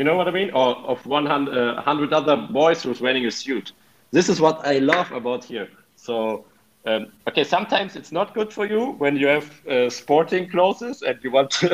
[0.00, 3.30] you know what i mean or of 100, uh, 100 other boys who's wearing a
[3.30, 3.72] suit
[4.12, 6.44] this is what i love about here so
[6.86, 11.18] um, okay, sometimes it's not good for you when you have uh, sporting clothes and
[11.22, 11.68] you want to,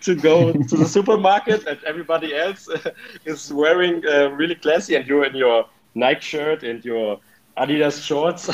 [0.00, 2.90] to go to the supermarket and everybody else uh,
[3.26, 7.20] is wearing uh, really classy and you're in your Nike shirt and your
[7.58, 8.46] Adidas shorts.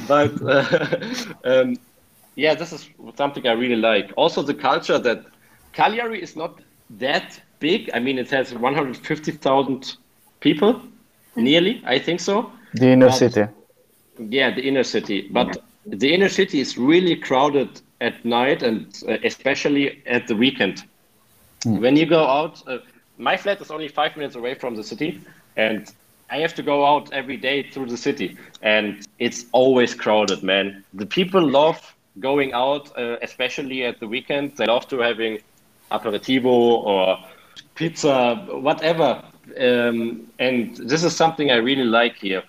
[0.06, 1.78] but uh, um,
[2.36, 4.12] yeah, this is something I really like.
[4.16, 5.24] Also, the culture that
[5.72, 7.90] Cagliari is not that big.
[7.94, 9.96] I mean, it has 150,000
[10.40, 10.82] people,
[11.36, 12.50] nearly, I think so.
[12.74, 13.44] The inner but, city.
[14.18, 15.28] Yeah, the inner city.
[15.30, 20.84] But the inner city is really crowded at night and uh, especially at the weekend.
[21.64, 21.80] Mm.
[21.80, 22.78] When you go out, uh,
[23.18, 25.20] my flat is only five minutes away from the city,
[25.56, 25.92] and
[26.30, 30.84] I have to go out every day through the city, and it's always crowded, man.
[30.94, 34.56] The people love going out, uh, especially at the weekend.
[34.56, 35.40] They love to having
[35.90, 37.18] aperitivo or
[37.80, 38.34] pizza,
[38.68, 39.22] whatever.
[39.58, 42.42] Um, and this is something I really like here.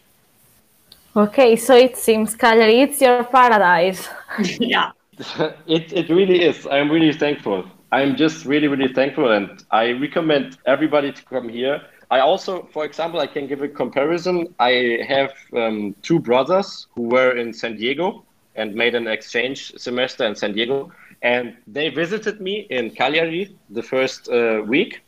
[1.15, 4.09] Okay, so it seems Cagliari, it's your paradise.
[4.59, 4.91] yeah.
[5.67, 6.67] it, it really is.
[6.67, 7.65] I'm really thankful.
[7.91, 9.31] I'm just really, really thankful.
[9.31, 11.81] And I recommend everybody to come here.
[12.09, 14.53] I also, for example, I can give a comparison.
[14.59, 18.23] I have um, two brothers who were in San Diego
[18.55, 20.91] and made an exchange semester in San Diego.
[21.21, 25.01] And they visited me in Cagliari the first uh, week.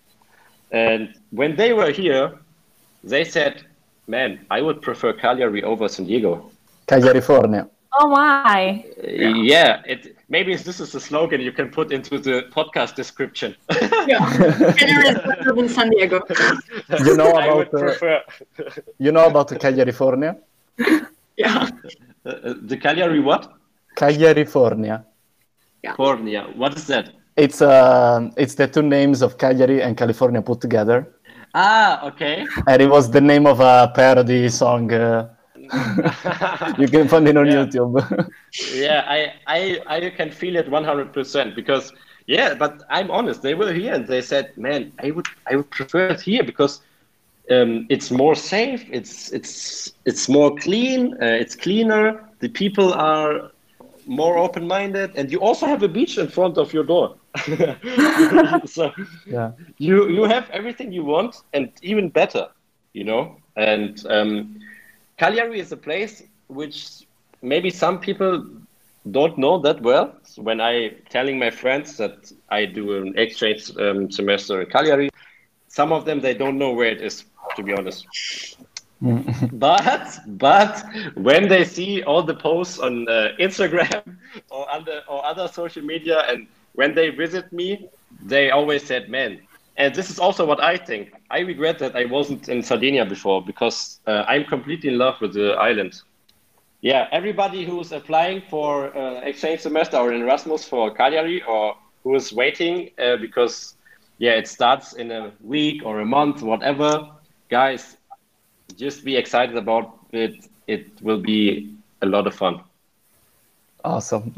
[0.73, 2.39] And when they were here,
[3.03, 3.63] they said,
[4.07, 6.51] Man, I would prefer Cagliari over San Diego.
[6.88, 7.69] Cagliari California.
[7.95, 8.83] Oh my!
[8.97, 13.55] Uh, yeah, it maybe this is a slogan you can put into the podcast description.
[14.07, 14.17] yeah,
[14.77, 16.19] Cagliari is better than San Diego.
[17.05, 18.19] You know about uh,
[18.97, 20.36] you know about California?
[21.36, 21.67] Yeah.
[22.25, 23.53] Uh, uh, the Cagliari what?
[23.95, 25.03] California.
[25.83, 25.95] Yeah.
[25.95, 26.47] California.
[26.55, 27.09] What is that?
[27.36, 31.08] It's uh, it's the two names of Cagliari and California put together.
[31.56, 32.48] Ah, okay.
[32.67, 34.91] And it was the name of a parody song.
[34.91, 35.30] Uh,
[36.78, 37.65] you can find it on yeah.
[37.65, 38.30] YouTube.
[38.74, 41.93] yeah, I, I, I can feel it 100% because,
[42.28, 43.41] yeah, but I'm honest.
[43.41, 46.82] They were here and they said, man, I would, I would prefer it here because
[47.52, 48.86] um, it's more safe.
[48.91, 51.13] It's, it's, it's more clean.
[51.22, 52.30] Uh, it's cleaner.
[52.39, 53.52] The people are
[54.07, 57.15] more open-minded, and you also have a beach in front of your door.
[58.65, 58.91] so
[59.25, 59.51] yeah.
[59.77, 62.47] you you have everything you want and even better,
[62.93, 63.37] you know.
[63.55, 64.59] And um,
[65.17, 67.05] Cagliari is a place which
[67.41, 68.45] maybe some people
[69.11, 70.15] don't know that well.
[70.23, 75.09] So when I telling my friends that I do an exchange um, semester in Cagliari,
[75.67, 77.25] some of them they don't know where it is.
[77.55, 78.07] To be honest.
[79.53, 80.83] but but
[81.15, 84.17] when they see all the posts on uh, Instagram
[84.49, 87.89] or other or other social media, and when they visit me,
[88.21, 89.41] they always said, "Man."
[89.77, 91.13] And this is also what I think.
[91.31, 95.33] I regret that I wasn't in Sardinia before because uh, I'm completely in love with
[95.33, 96.01] the island.
[96.81, 102.15] Yeah, everybody who's applying for uh, exchange semester or in Erasmus for Cagliari or who
[102.15, 103.75] is waiting uh, because
[104.17, 107.09] yeah, it starts in a week or a month, whatever.
[107.49, 107.97] Guys,
[108.78, 110.47] just be excited about it.
[110.67, 112.62] It will be a lot of fun.
[113.84, 114.34] Awesome.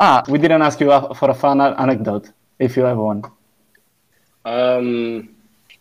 [0.00, 3.24] ah, we didn't ask you for a fun anecdote, if you have one.
[4.44, 5.30] Um,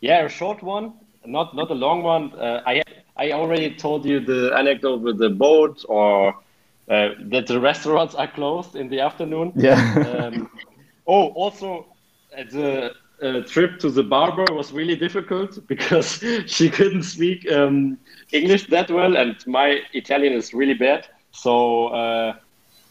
[0.02, 0.94] yeah, a short one,
[1.26, 2.34] not not a long one.
[2.34, 2.82] Uh, I
[3.16, 6.36] I already told you the anecdote with the boat, or
[6.90, 9.54] uh, that the restaurants are closed in the afternoon.
[9.56, 9.78] Yeah.
[10.26, 10.50] um,
[11.08, 11.86] oh, also
[12.52, 17.98] the uh, trip to the barber was really difficult because she couldn't speak um,
[18.32, 21.08] English that well, and my Italian is really bad.
[21.32, 22.34] So uh,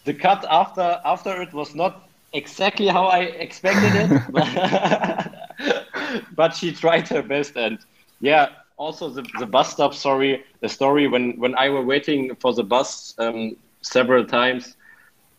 [0.04, 4.10] the cut after after it was not exactly how I expected it,
[6.36, 7.56] but she tried her best.
[7.56, 7.78] And
[8.20, 9.94] yeah, also the, the bus stop.
[9.94, 14.76] Sorry, the story when when I were waiting for the bus um, several times,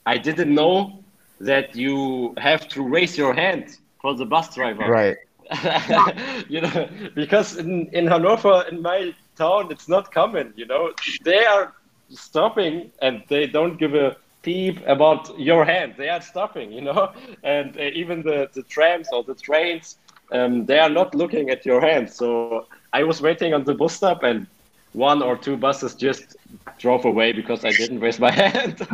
[0.06, 1.04] I didn't know
[1.40, 4.88] that you have to raise your hand for the bus driver.
[4.88, 5.18] Right.
[6.50, 10.92] you know, because in, in Hanover, in my town, it's not common, you know.
[11.24, 11.74] They are
[12.10, 15.96] stopping and they don't give a peep about your hand.
[15.98, 17.14] They are stopping, you know.
[17.44, 19.98] And uh, even the, the trams or the trains,
[20.32, 22.10] um, they are not looking at your hand.
[22.12, 22.60] So
[22.94, 24.46] I was waiting on the bus stop and
[24.92, 26.36] one or two buses just
[26.78, 28.88] drove away because I didn't raise my hand.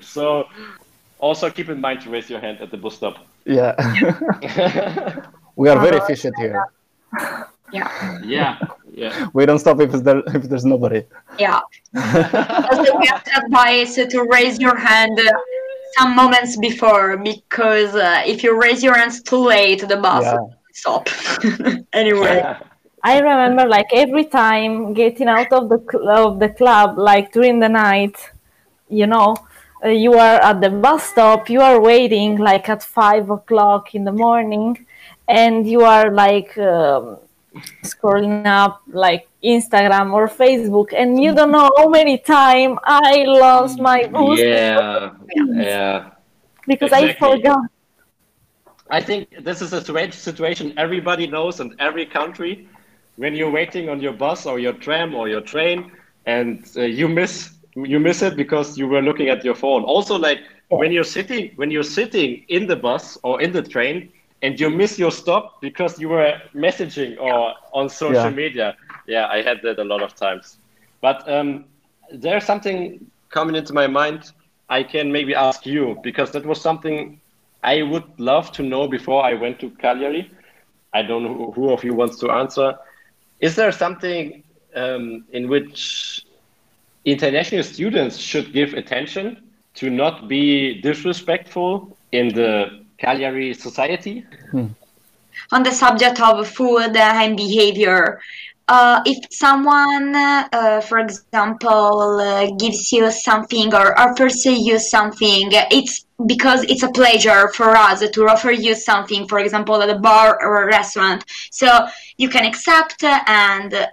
[0.00, 0.48] so
[1.18, 3.26] also keep in mind to raise your hand at the bus stop.
[3.48, 3.74] Yeah.
[5.56, 6.62] we are very efficient here.
[7.72, 8.20] Yeah.
[8.22, 8.58] Yeah.
[8.92, 9.28] Yeah.
[9.32, 11.04] We don't stop if there if there's nobody.
[11.38, 11.60] Yeah.
[11.96, 15.18] also, we have to advise to raise your hand
[15.96, 20.38] some moments before because uh, if you raise your hands too late, the bus yeah.
[20.72, 21.08] stop.
[21.92, 22.56] anyway.
[23.02, 27.68] I remember like every time getting out of the of the club, like during the
[27.68, 28.16] night,
[28.88, 29.36] you know,
[29.84, 34.04] uh, you are at the bus stop, you are waiting like at five o'clock in
[34.04, 34.86] the morning,
[35.28, 37.18] and you are like um,
[37.84, 43.78] scrolling up like Instagram or Facebook, and you don't know how many time I lost
[43.78, 44.42] my boost.
[44.42, 46.10] Yeah, yeah.
[46.66, 47.10] Because exactly.
[47.10, 47.60] I forgot.
[48.90, 52.68] I think this is a strange situation everybody knows in every country.
[53.16, 55.92] When you're waiting on your bus or your tram or your train,
[56.26, 59.82] and uh, you miss you miss it because you were looking at your phone.
[59.84, 64.10] Also, like when you're sitting when you're sitting in the bus or in the train,
[64.42, 68.30] and you miss your stop because you were messaging or on social yeah.
[68.30, 68.76] media.
[69.06, 70.58] Yeah, I had that a lot of times.
[71.00, 71.64] But um,
[72.12, 74.32] there's something coming into my mind.
[74.68, 77.20] I can maybe ask you because that was something
[77.62, 80.30] I would love to know before I went to Cagliari.
[80.92, 82.78] I don't know who of you wants to answer.
[83.40, 84.42] Is there something
[84.74, 86.24] um, in which
[87.04, 89.42] international students should give attention
[89.74, 94.26] to not be disrespectful in the Cagliari society?
[94.50, 94.66] Hmm.
[95.52, 98.20] On the subject of food and behavior,
[98.68, 106.04] uh, if someone, uh, for example, uh, gives you something or offers you something, it's
[106.26, 110.38] because it's a pleasure for us to offer you something, for example, at a bar
[110.42, 111.24] or a restaurant.
[111.50, 113.86] So you can accept and, uh,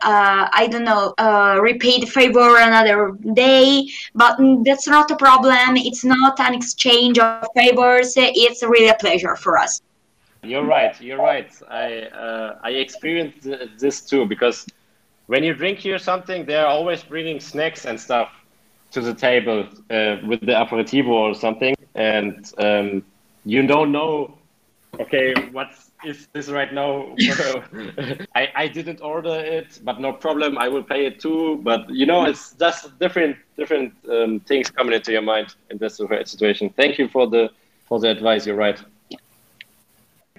[0.52, 5.78] I don't know, uh, repay the favor another day, but that's not a problem.
[5.78, 8.14] It's not an exchange of favors.
[8.18, 9.82] It's really a pleasure for us.
[10.44, 11.00] You're right.
[11.02, 11.52] You're right.
[11.70, 13.48] I uh, I experienced
[13.80, 14.68] this too because
[15.26, 18.30] when you drink here something, they're always bringing snacks and stuff
[18.92, 23.04] to the table uh, with the aperitivo or something, and um,
[23.46, 24.38] you don't know.
[25.00, 25.72] Okay, what
[26.06, 27.16] is this right now?
[28.36, 30.58] I, I didn't order it, but no problem.
[30.58, 31.60] I will pay it too.
[31.64, 35.98] But you know, it's just different different um, things coming into your mind in this
[35.98, 36.70] situation.
[36.70, 37.50] Thank you for the
[37.88, 38.46] for the advice.
[38.46, 38.80] You're right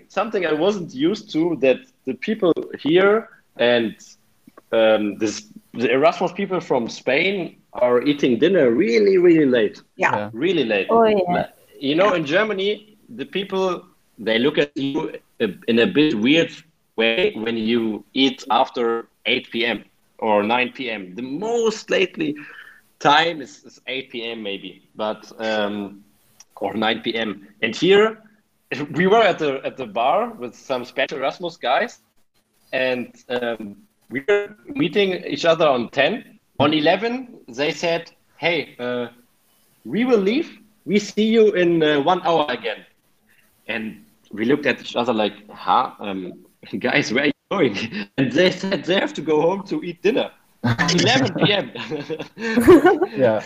[0.09, 2.53] something I wasn't used to that the people
[2.89, 3.95] here and
[4.73, 5.35] um, this,
[5.81, 7.37] the Erasmus people from Spain
[7.81, 9.83] are eating dinner really, really late.
[9.97, 10.31] Yeah.
[10.33, 10.87] Really late.
[10.91, 11.49] Oh, yeah.
[11.79, 13.85] You know, in Germany, the people,
[14.19, 16.51] they look at you in a bit weird
[16.97, 19.85] way when you eat after 8 p.m.
[20.19, 21.15] or 9 p.m.
[21.15, 22.37] The most lately
[22.99, 24.43] time is, is 8 p.m.
[24.43, 26.05] maybe, but um,
[26.57, 27.47] or 9 p.m.
[27.63, 28.23] And here
[28.93, 32.01] we were at the at the bar with some special Erasmus guys,
[32.73, 33.77] and um,
[34.11, 36.36] we were meeting each other on ten.
[36.59, 39.09] On eleven, they said, "Hey, uh,
[39.85, 40.59] we will leave.
[40.85, 42.85] We see you in uh, one hour again."
[43.69, 46.33] And we looked at each other like, "Huh, um,
[46.79, 47.77] guys, where are you going?"
[48.19, 50.31] And they said they have to go home to eat dinner.
[50.65, 51.71] 11 p.m.
[53.17, 53.41] yeah.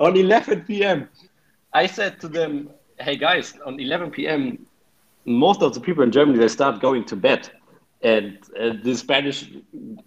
[0.00, 1.08] on 11 p.m.
[1.72, 4.66] I said to them, hey guys, on 11 p.m.,
[5.24, 7.50] most of the people in Germany they start going to bed,
[8.02, 9.50] and uh, the Spanish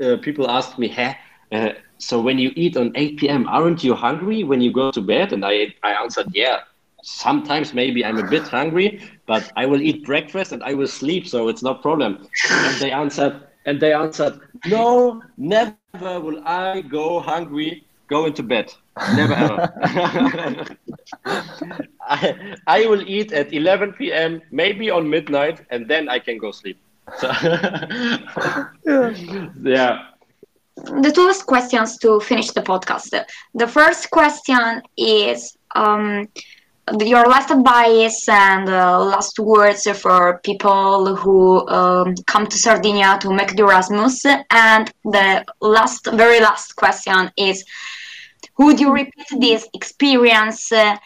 [0.01, 1.17] uh, people asked me, hey,
[1.54, 5.01] uh, so when you eat on 8 p.m., aren't you hungry when you go to
[5.01, 5.34] bed?
[5.34, 6.60] And I, I answered, yeah.
[7.04, 11.28] Sometimes maybe I'm a bit hungry, but I will eat breakfast and I will sleep,
[11.28, 12.28] so it's no problem.
[12.66, 18.74] And they answered, and they answered, no, never will I go hungry go into bed.
[19.12, 19.60] Never ever.
[22.08, 26.51] I, I will eat at 11 p.m., maybe on midnight, and then I can go
[26.51, 26.78] sleep.
[27.18, 27.28] So
[28.86, 29.14] yeah.
[29.64, 29.93] yeah.
[30.76, 33.13] The two last questions to finish the podcast.
[33.53, 36.28] The first question is um,
[36.99, 43.32] your last advice and uh, last words for people who um, come to Sardinia to
[43.32, 44.26] make the Erasmus.
[44.49, 47.63] And the last, very last question is
[48.57, 50.97] would you repeat this experience uh,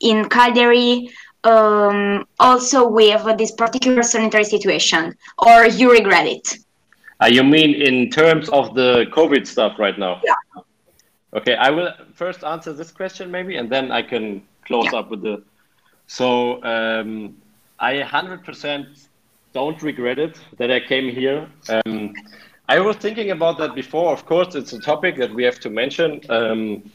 [0.00, 1.10] in Cagliari
[1.44, 6.58] um, also with this particular sanitary situation, or you regret it?
[7.20, 10.20] Uh, you mean in terms of the COVID stuff right now?
[10.24, 10.62] Yeah.
[11.34, 15.00] Okay, I will first answer this question maybe, and then I can close yeah.
[15.00, 15.42] up with the.
[16.06, 17.36] So um,
[17.78, 19.08] I 100%
[19.52, 21.48] don't regret it that I came here.
[21.68, 22.14] Um,
[22.68, 24.12] I was thinking about that before.
[24.12, 26.20] Of course, it's a topic that we have to mention.
[26.28, 26.90] Um,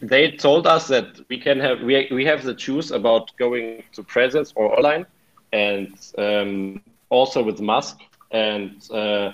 [0.00, 4.02] they told us that we can have we, we have the choose about going to
[4.02, 5.06] presence or online,
[5.52, 7.98] and um, also with mask.
[8.30, 9.32] And uh,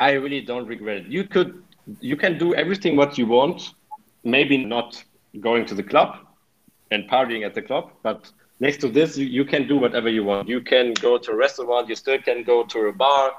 [0.00, 1.06] I really don't regret it.
[1.06, 1.62] You could
[2.00, 3.74] you can do everything what you want.
[4.24, 5.02] Maybe not
[5.40, 6.16] going to the club
[6.90, 10.24] and partying at the club, but next to this, you, you can do whatever you
[10.24, 10.48] want.
[10.48, 11.88] You can go to a restaurant.
[11.88, 13.32] You still can go to a bar.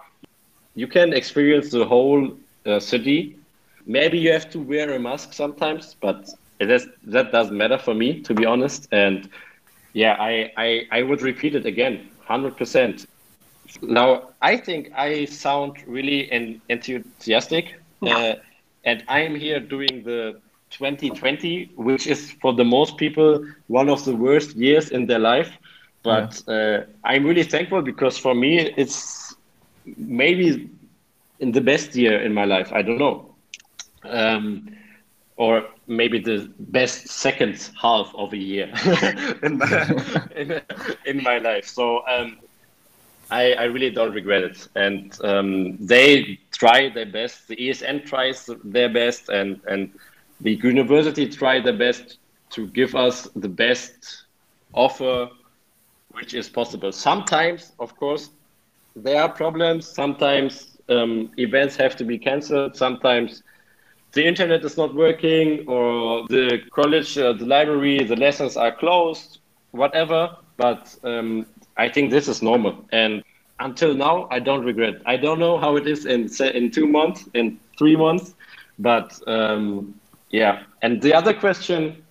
[0.75, 3.37] You can experience the whole uh, city.
[3.85, 6.29] Maybe you have to wear a mask sometimes, but
[6.59, 8.87] is, that doesn't matter for me, to be honest.
[8.91, 9.29] And
[9.93, 13.05] yeah, I, I, I would repeat it again, 100%.
[13.81, 16.31] Now, I think I sound really
[16.69, 18.35] enthusiastic, uh,
[18.83, 20.39] and I'm here doing the
[20.71, 25.51] 2020, which is for the most people one of the worst years in their life.
[26.03, 26.53] But yeah.
[26.53, 29.35] uh, I'm really thankful because for me, it's
[29.97, 30.69] maybe
[31.39, 32.71] in the best year in my life.
[32.71, 33.35] I don't know.
[34.03, 34.69] Um,
[35.37, 38.71] or maybe the best second half of a year
[39.43, 40.61] in, my, in,
[41.05, 41.67] in, my life.
[41.67, 42.37] So um,
[43.31, 44.67] I, I, really don't regret it.
[44.75, 47.47] And um, they try their best.
[47.47, 49.91] The ESN tries their best, and and
[50.41, 52.17] the university try their best
[52.51, 54.25] to give us the best
[54.73, 55.29] offer
[56.11, 56.91] which is possible.
[56.91, 58.29] Sometimes, of course,
[58.95, 59.87] there are problems.
[59.87, 62.75] Sometimes um, events have to be cancelled.
[62.75, 63.43] Sometimes
[64.13, 69.39] the internet is not working, or the college, uh, the library, the lessons are closed,
[69.71, 70.37] whatever.
[70.57, 71.45] But um,
[71.77, 72.85] I think this is normal.
[72.91, 73.23] And
[73.59, 74.95] until now, I don't regret.
[75.05, 78.33] I don't know how it is in in two months, in three months,
[78.79, 79.95] but um,
[80.29, 80.63] yeah.
[80.81, 82.03] And the other question,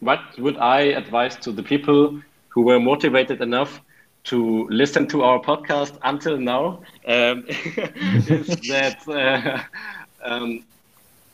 [0.00, 3.80] what would I advise to the people who were motivated enough
[4.24, 6.82] to listen to our podcast until now?
[7.06, 9.62] Um, is that, uh,
[10.24, 10.64] um,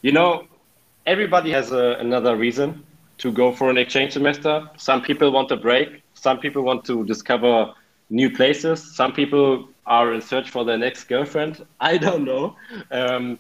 [0.03, 0.47] you know,
[1.07, 2.85] everybody has a, another reason
[3.18, 4.68] to go for an exchange semester.
[4.77, 6.03] Some people want a break.
[6.14, 7.72] Some people want to discover
[8.10, 8.94] new places.
[8.96, 11.64] Some people are in search for their next girlfriend.
[11.80, 12.56] I don't know.
[12.90, 13.38] Um,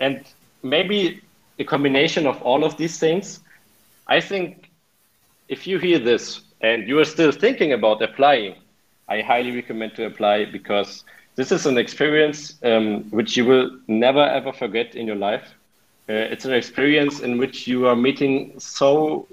[0.00, 0.24] and
[0.62, 1.20] maybe
[1.58, 3.40] a combination of all of these things.
[4.08, 4.70] I think
[5.48, 8.54] if you hear this and you are still thinking about applying,
[9.08, 11.04] I highly recommend to apply because
[11.36, 15.54] this is an experience um, which you will never ever forget in your life.
[16.08, 19.26] Uh, it's an experience in which you are meeting so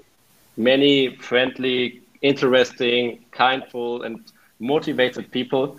[0.56, 4.20] many friendly, interesting, kindful, and
[4.58, 5.78] motivated people.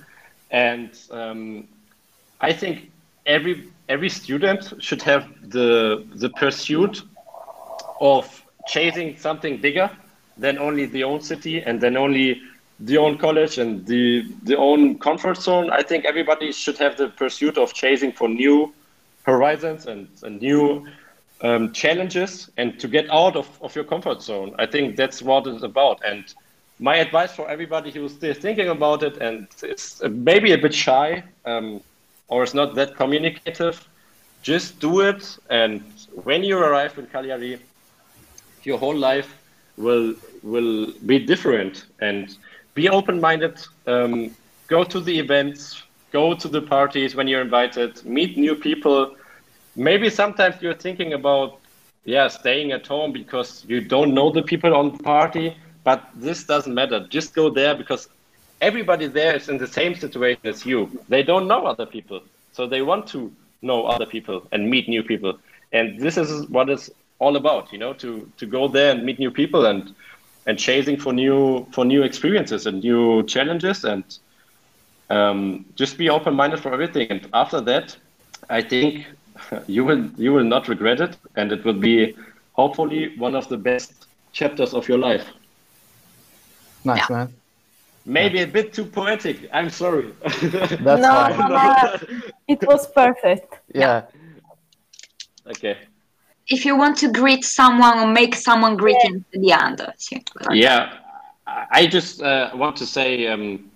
[0.51, 1.67] And um,
[2.41, 2.91] I think
[3.25, 7.03] every every student should have the the pursuit
[7.99, 8.25] of
[8.67, 9.89] chasing something bigger
[10.37, 12.41] than only the own city and then only
[12.79, 15.69] the own college and the the own comfort zone.
[15.71, 18.73] I think everybody should have the pursuit of chasing for new
[19.23, 20.85] horizons and, and new
[21.41, 24.55] um, challenges and to get out of, of your comfort zone.
[24.57, 26.03] I think that's what it's about.
[26.05, 26.23] And
[26.79, 31.23] my advice for everybody who's still thinking about it and is maybe a bit shy,
[31.45, 31.81] um,
[32.27, 33.87] or is not that communicative,
[34.41, 35.37] just do it.
[35.49, 35.83] And
[36.23, 37.59] when you arrive in Cagliari,
[38.63, 39.37] your whole life
[39.77, 41.85] will will be different.
[41.99, 42.35] And
[42.73, 43.59] be open-minded.
[43.87, 44.35] Um,
[44.67, 45.81] go to the events.
[46.11, 48.03] Go to the parties when you're invited.
[48.05, 49.15] Meet new people.
[49.75, 51.59] Maybe sometimes you're thinking about
[52.05, 55.55] yeah staying at home because you don't know the people on the party.
[55.83, 57.05] But this doesn't matter.
[57.09, 58.07] Just go there because
[58.61, 60.89] everybody there is in the same situation as you.
[61.09, 62.21] They don't know other people,
[62.51, 65.39] so they want to know other people and meet new people.
[65.71, 69.19] And this is what it's all about, you know, to to go there and meet
[69.19, 69.93] new people and
[70.45, 74.03] and chasing for new for new experiences and new challenges and
[75.09, 77.07] um, just be open minded for everything.
[77.09, 77.97] And after that,
[78.49, 79.05] I think
[79.67, 82.15] you will you will not regret it, and it will be
[82.53, 85.27] hopefully one of the best chapters of your life.
[86.83, 87.15] Nice yeah.
[87.15, 87.33] man.
[88.05, 89.49] Maybe a bit too poetic.
[89.51, 90.13] I'm sorry.
[90.21, 91.49] That's no, fine.
[91.49, 91.95] No,
[92.47, 93.59] it was perfect.
[93.73, 94.03] Yeah.
[95.47, 95.77] Okay.
[96.47, 99.69] If you want to greet someone or make someone greeting yeah.
[99.69, 100.23] at the end.
[100.51, 100.97] Yeah.
[101.47, 103.71] I just uh, want to say um,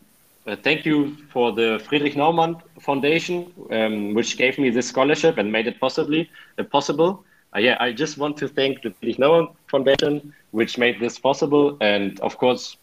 [0.50, 5.52] uh, thank you for the Friedrich Naumann Foundation, um, which gave me this scholarship and
[5.52, 7.24] made it possibly uh, possible.
[7.56, 11.78] Uh, yeah, I just want to thank the Friedrich Naumann Foundation, which made this possible,
[11.82, 12.78] and of course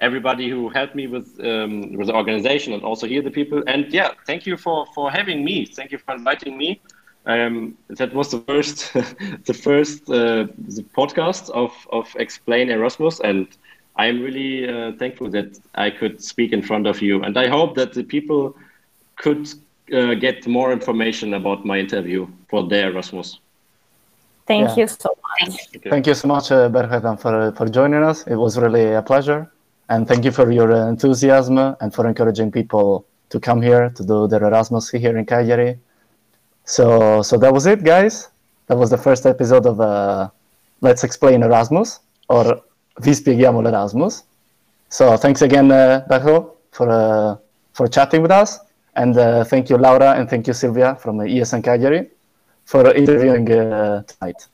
[0.00, 3.62] everybody who helped me with um, with the organization and also here the people.
[3.66, 5.66] And yeah, thank you for for having me.
[5.66, 6.80] Thank you for inviting me.
[7.26, 8.92] Um, that was the first
[9.46, 13.46] the first uh, the podcast of of Explain Erasmus, and
[13.96, 17.22] I'm really uh, thankful that I could speak in front of you.
[17.22, 18.56] And I hope that the people
[19.16, 19.48] could
[19.92, 23.38] uh, get more information about my interview for their Erasmus.
[24.46, 24.76] Thank yeah.
[24.76, 25.58] you so much.
[25.88, 28.26] Thank you so much, uh, Berhetan, for, for joining us.
[28.26, 29.50] It was really a pleasure.
[29.88, 34.26] And thank you for your enthusiasm and for encouraging people to come here to do
[34.26, 35.78] their Erasmus here in Cagliari.
[36.64, 38.28] So, so that was it, guys.
[38.66, 40.30] That was the first episode of uh,
[40.80, 42.62] Let's Explain Erasmus, or
[43.00, 44.24] Vi spieghiamo l'Erasmus.
[44.88, 46.04] So thanks again, uh,
[46.70, 47.36] for uh,
[47.72, 48.60] for chatting with us,
[48.94, 52.08] and uh, thank you, Laura, and thank you, Silvia from ESN Cagliari,
[52.64, 54.46] for interviewing uh, tonight.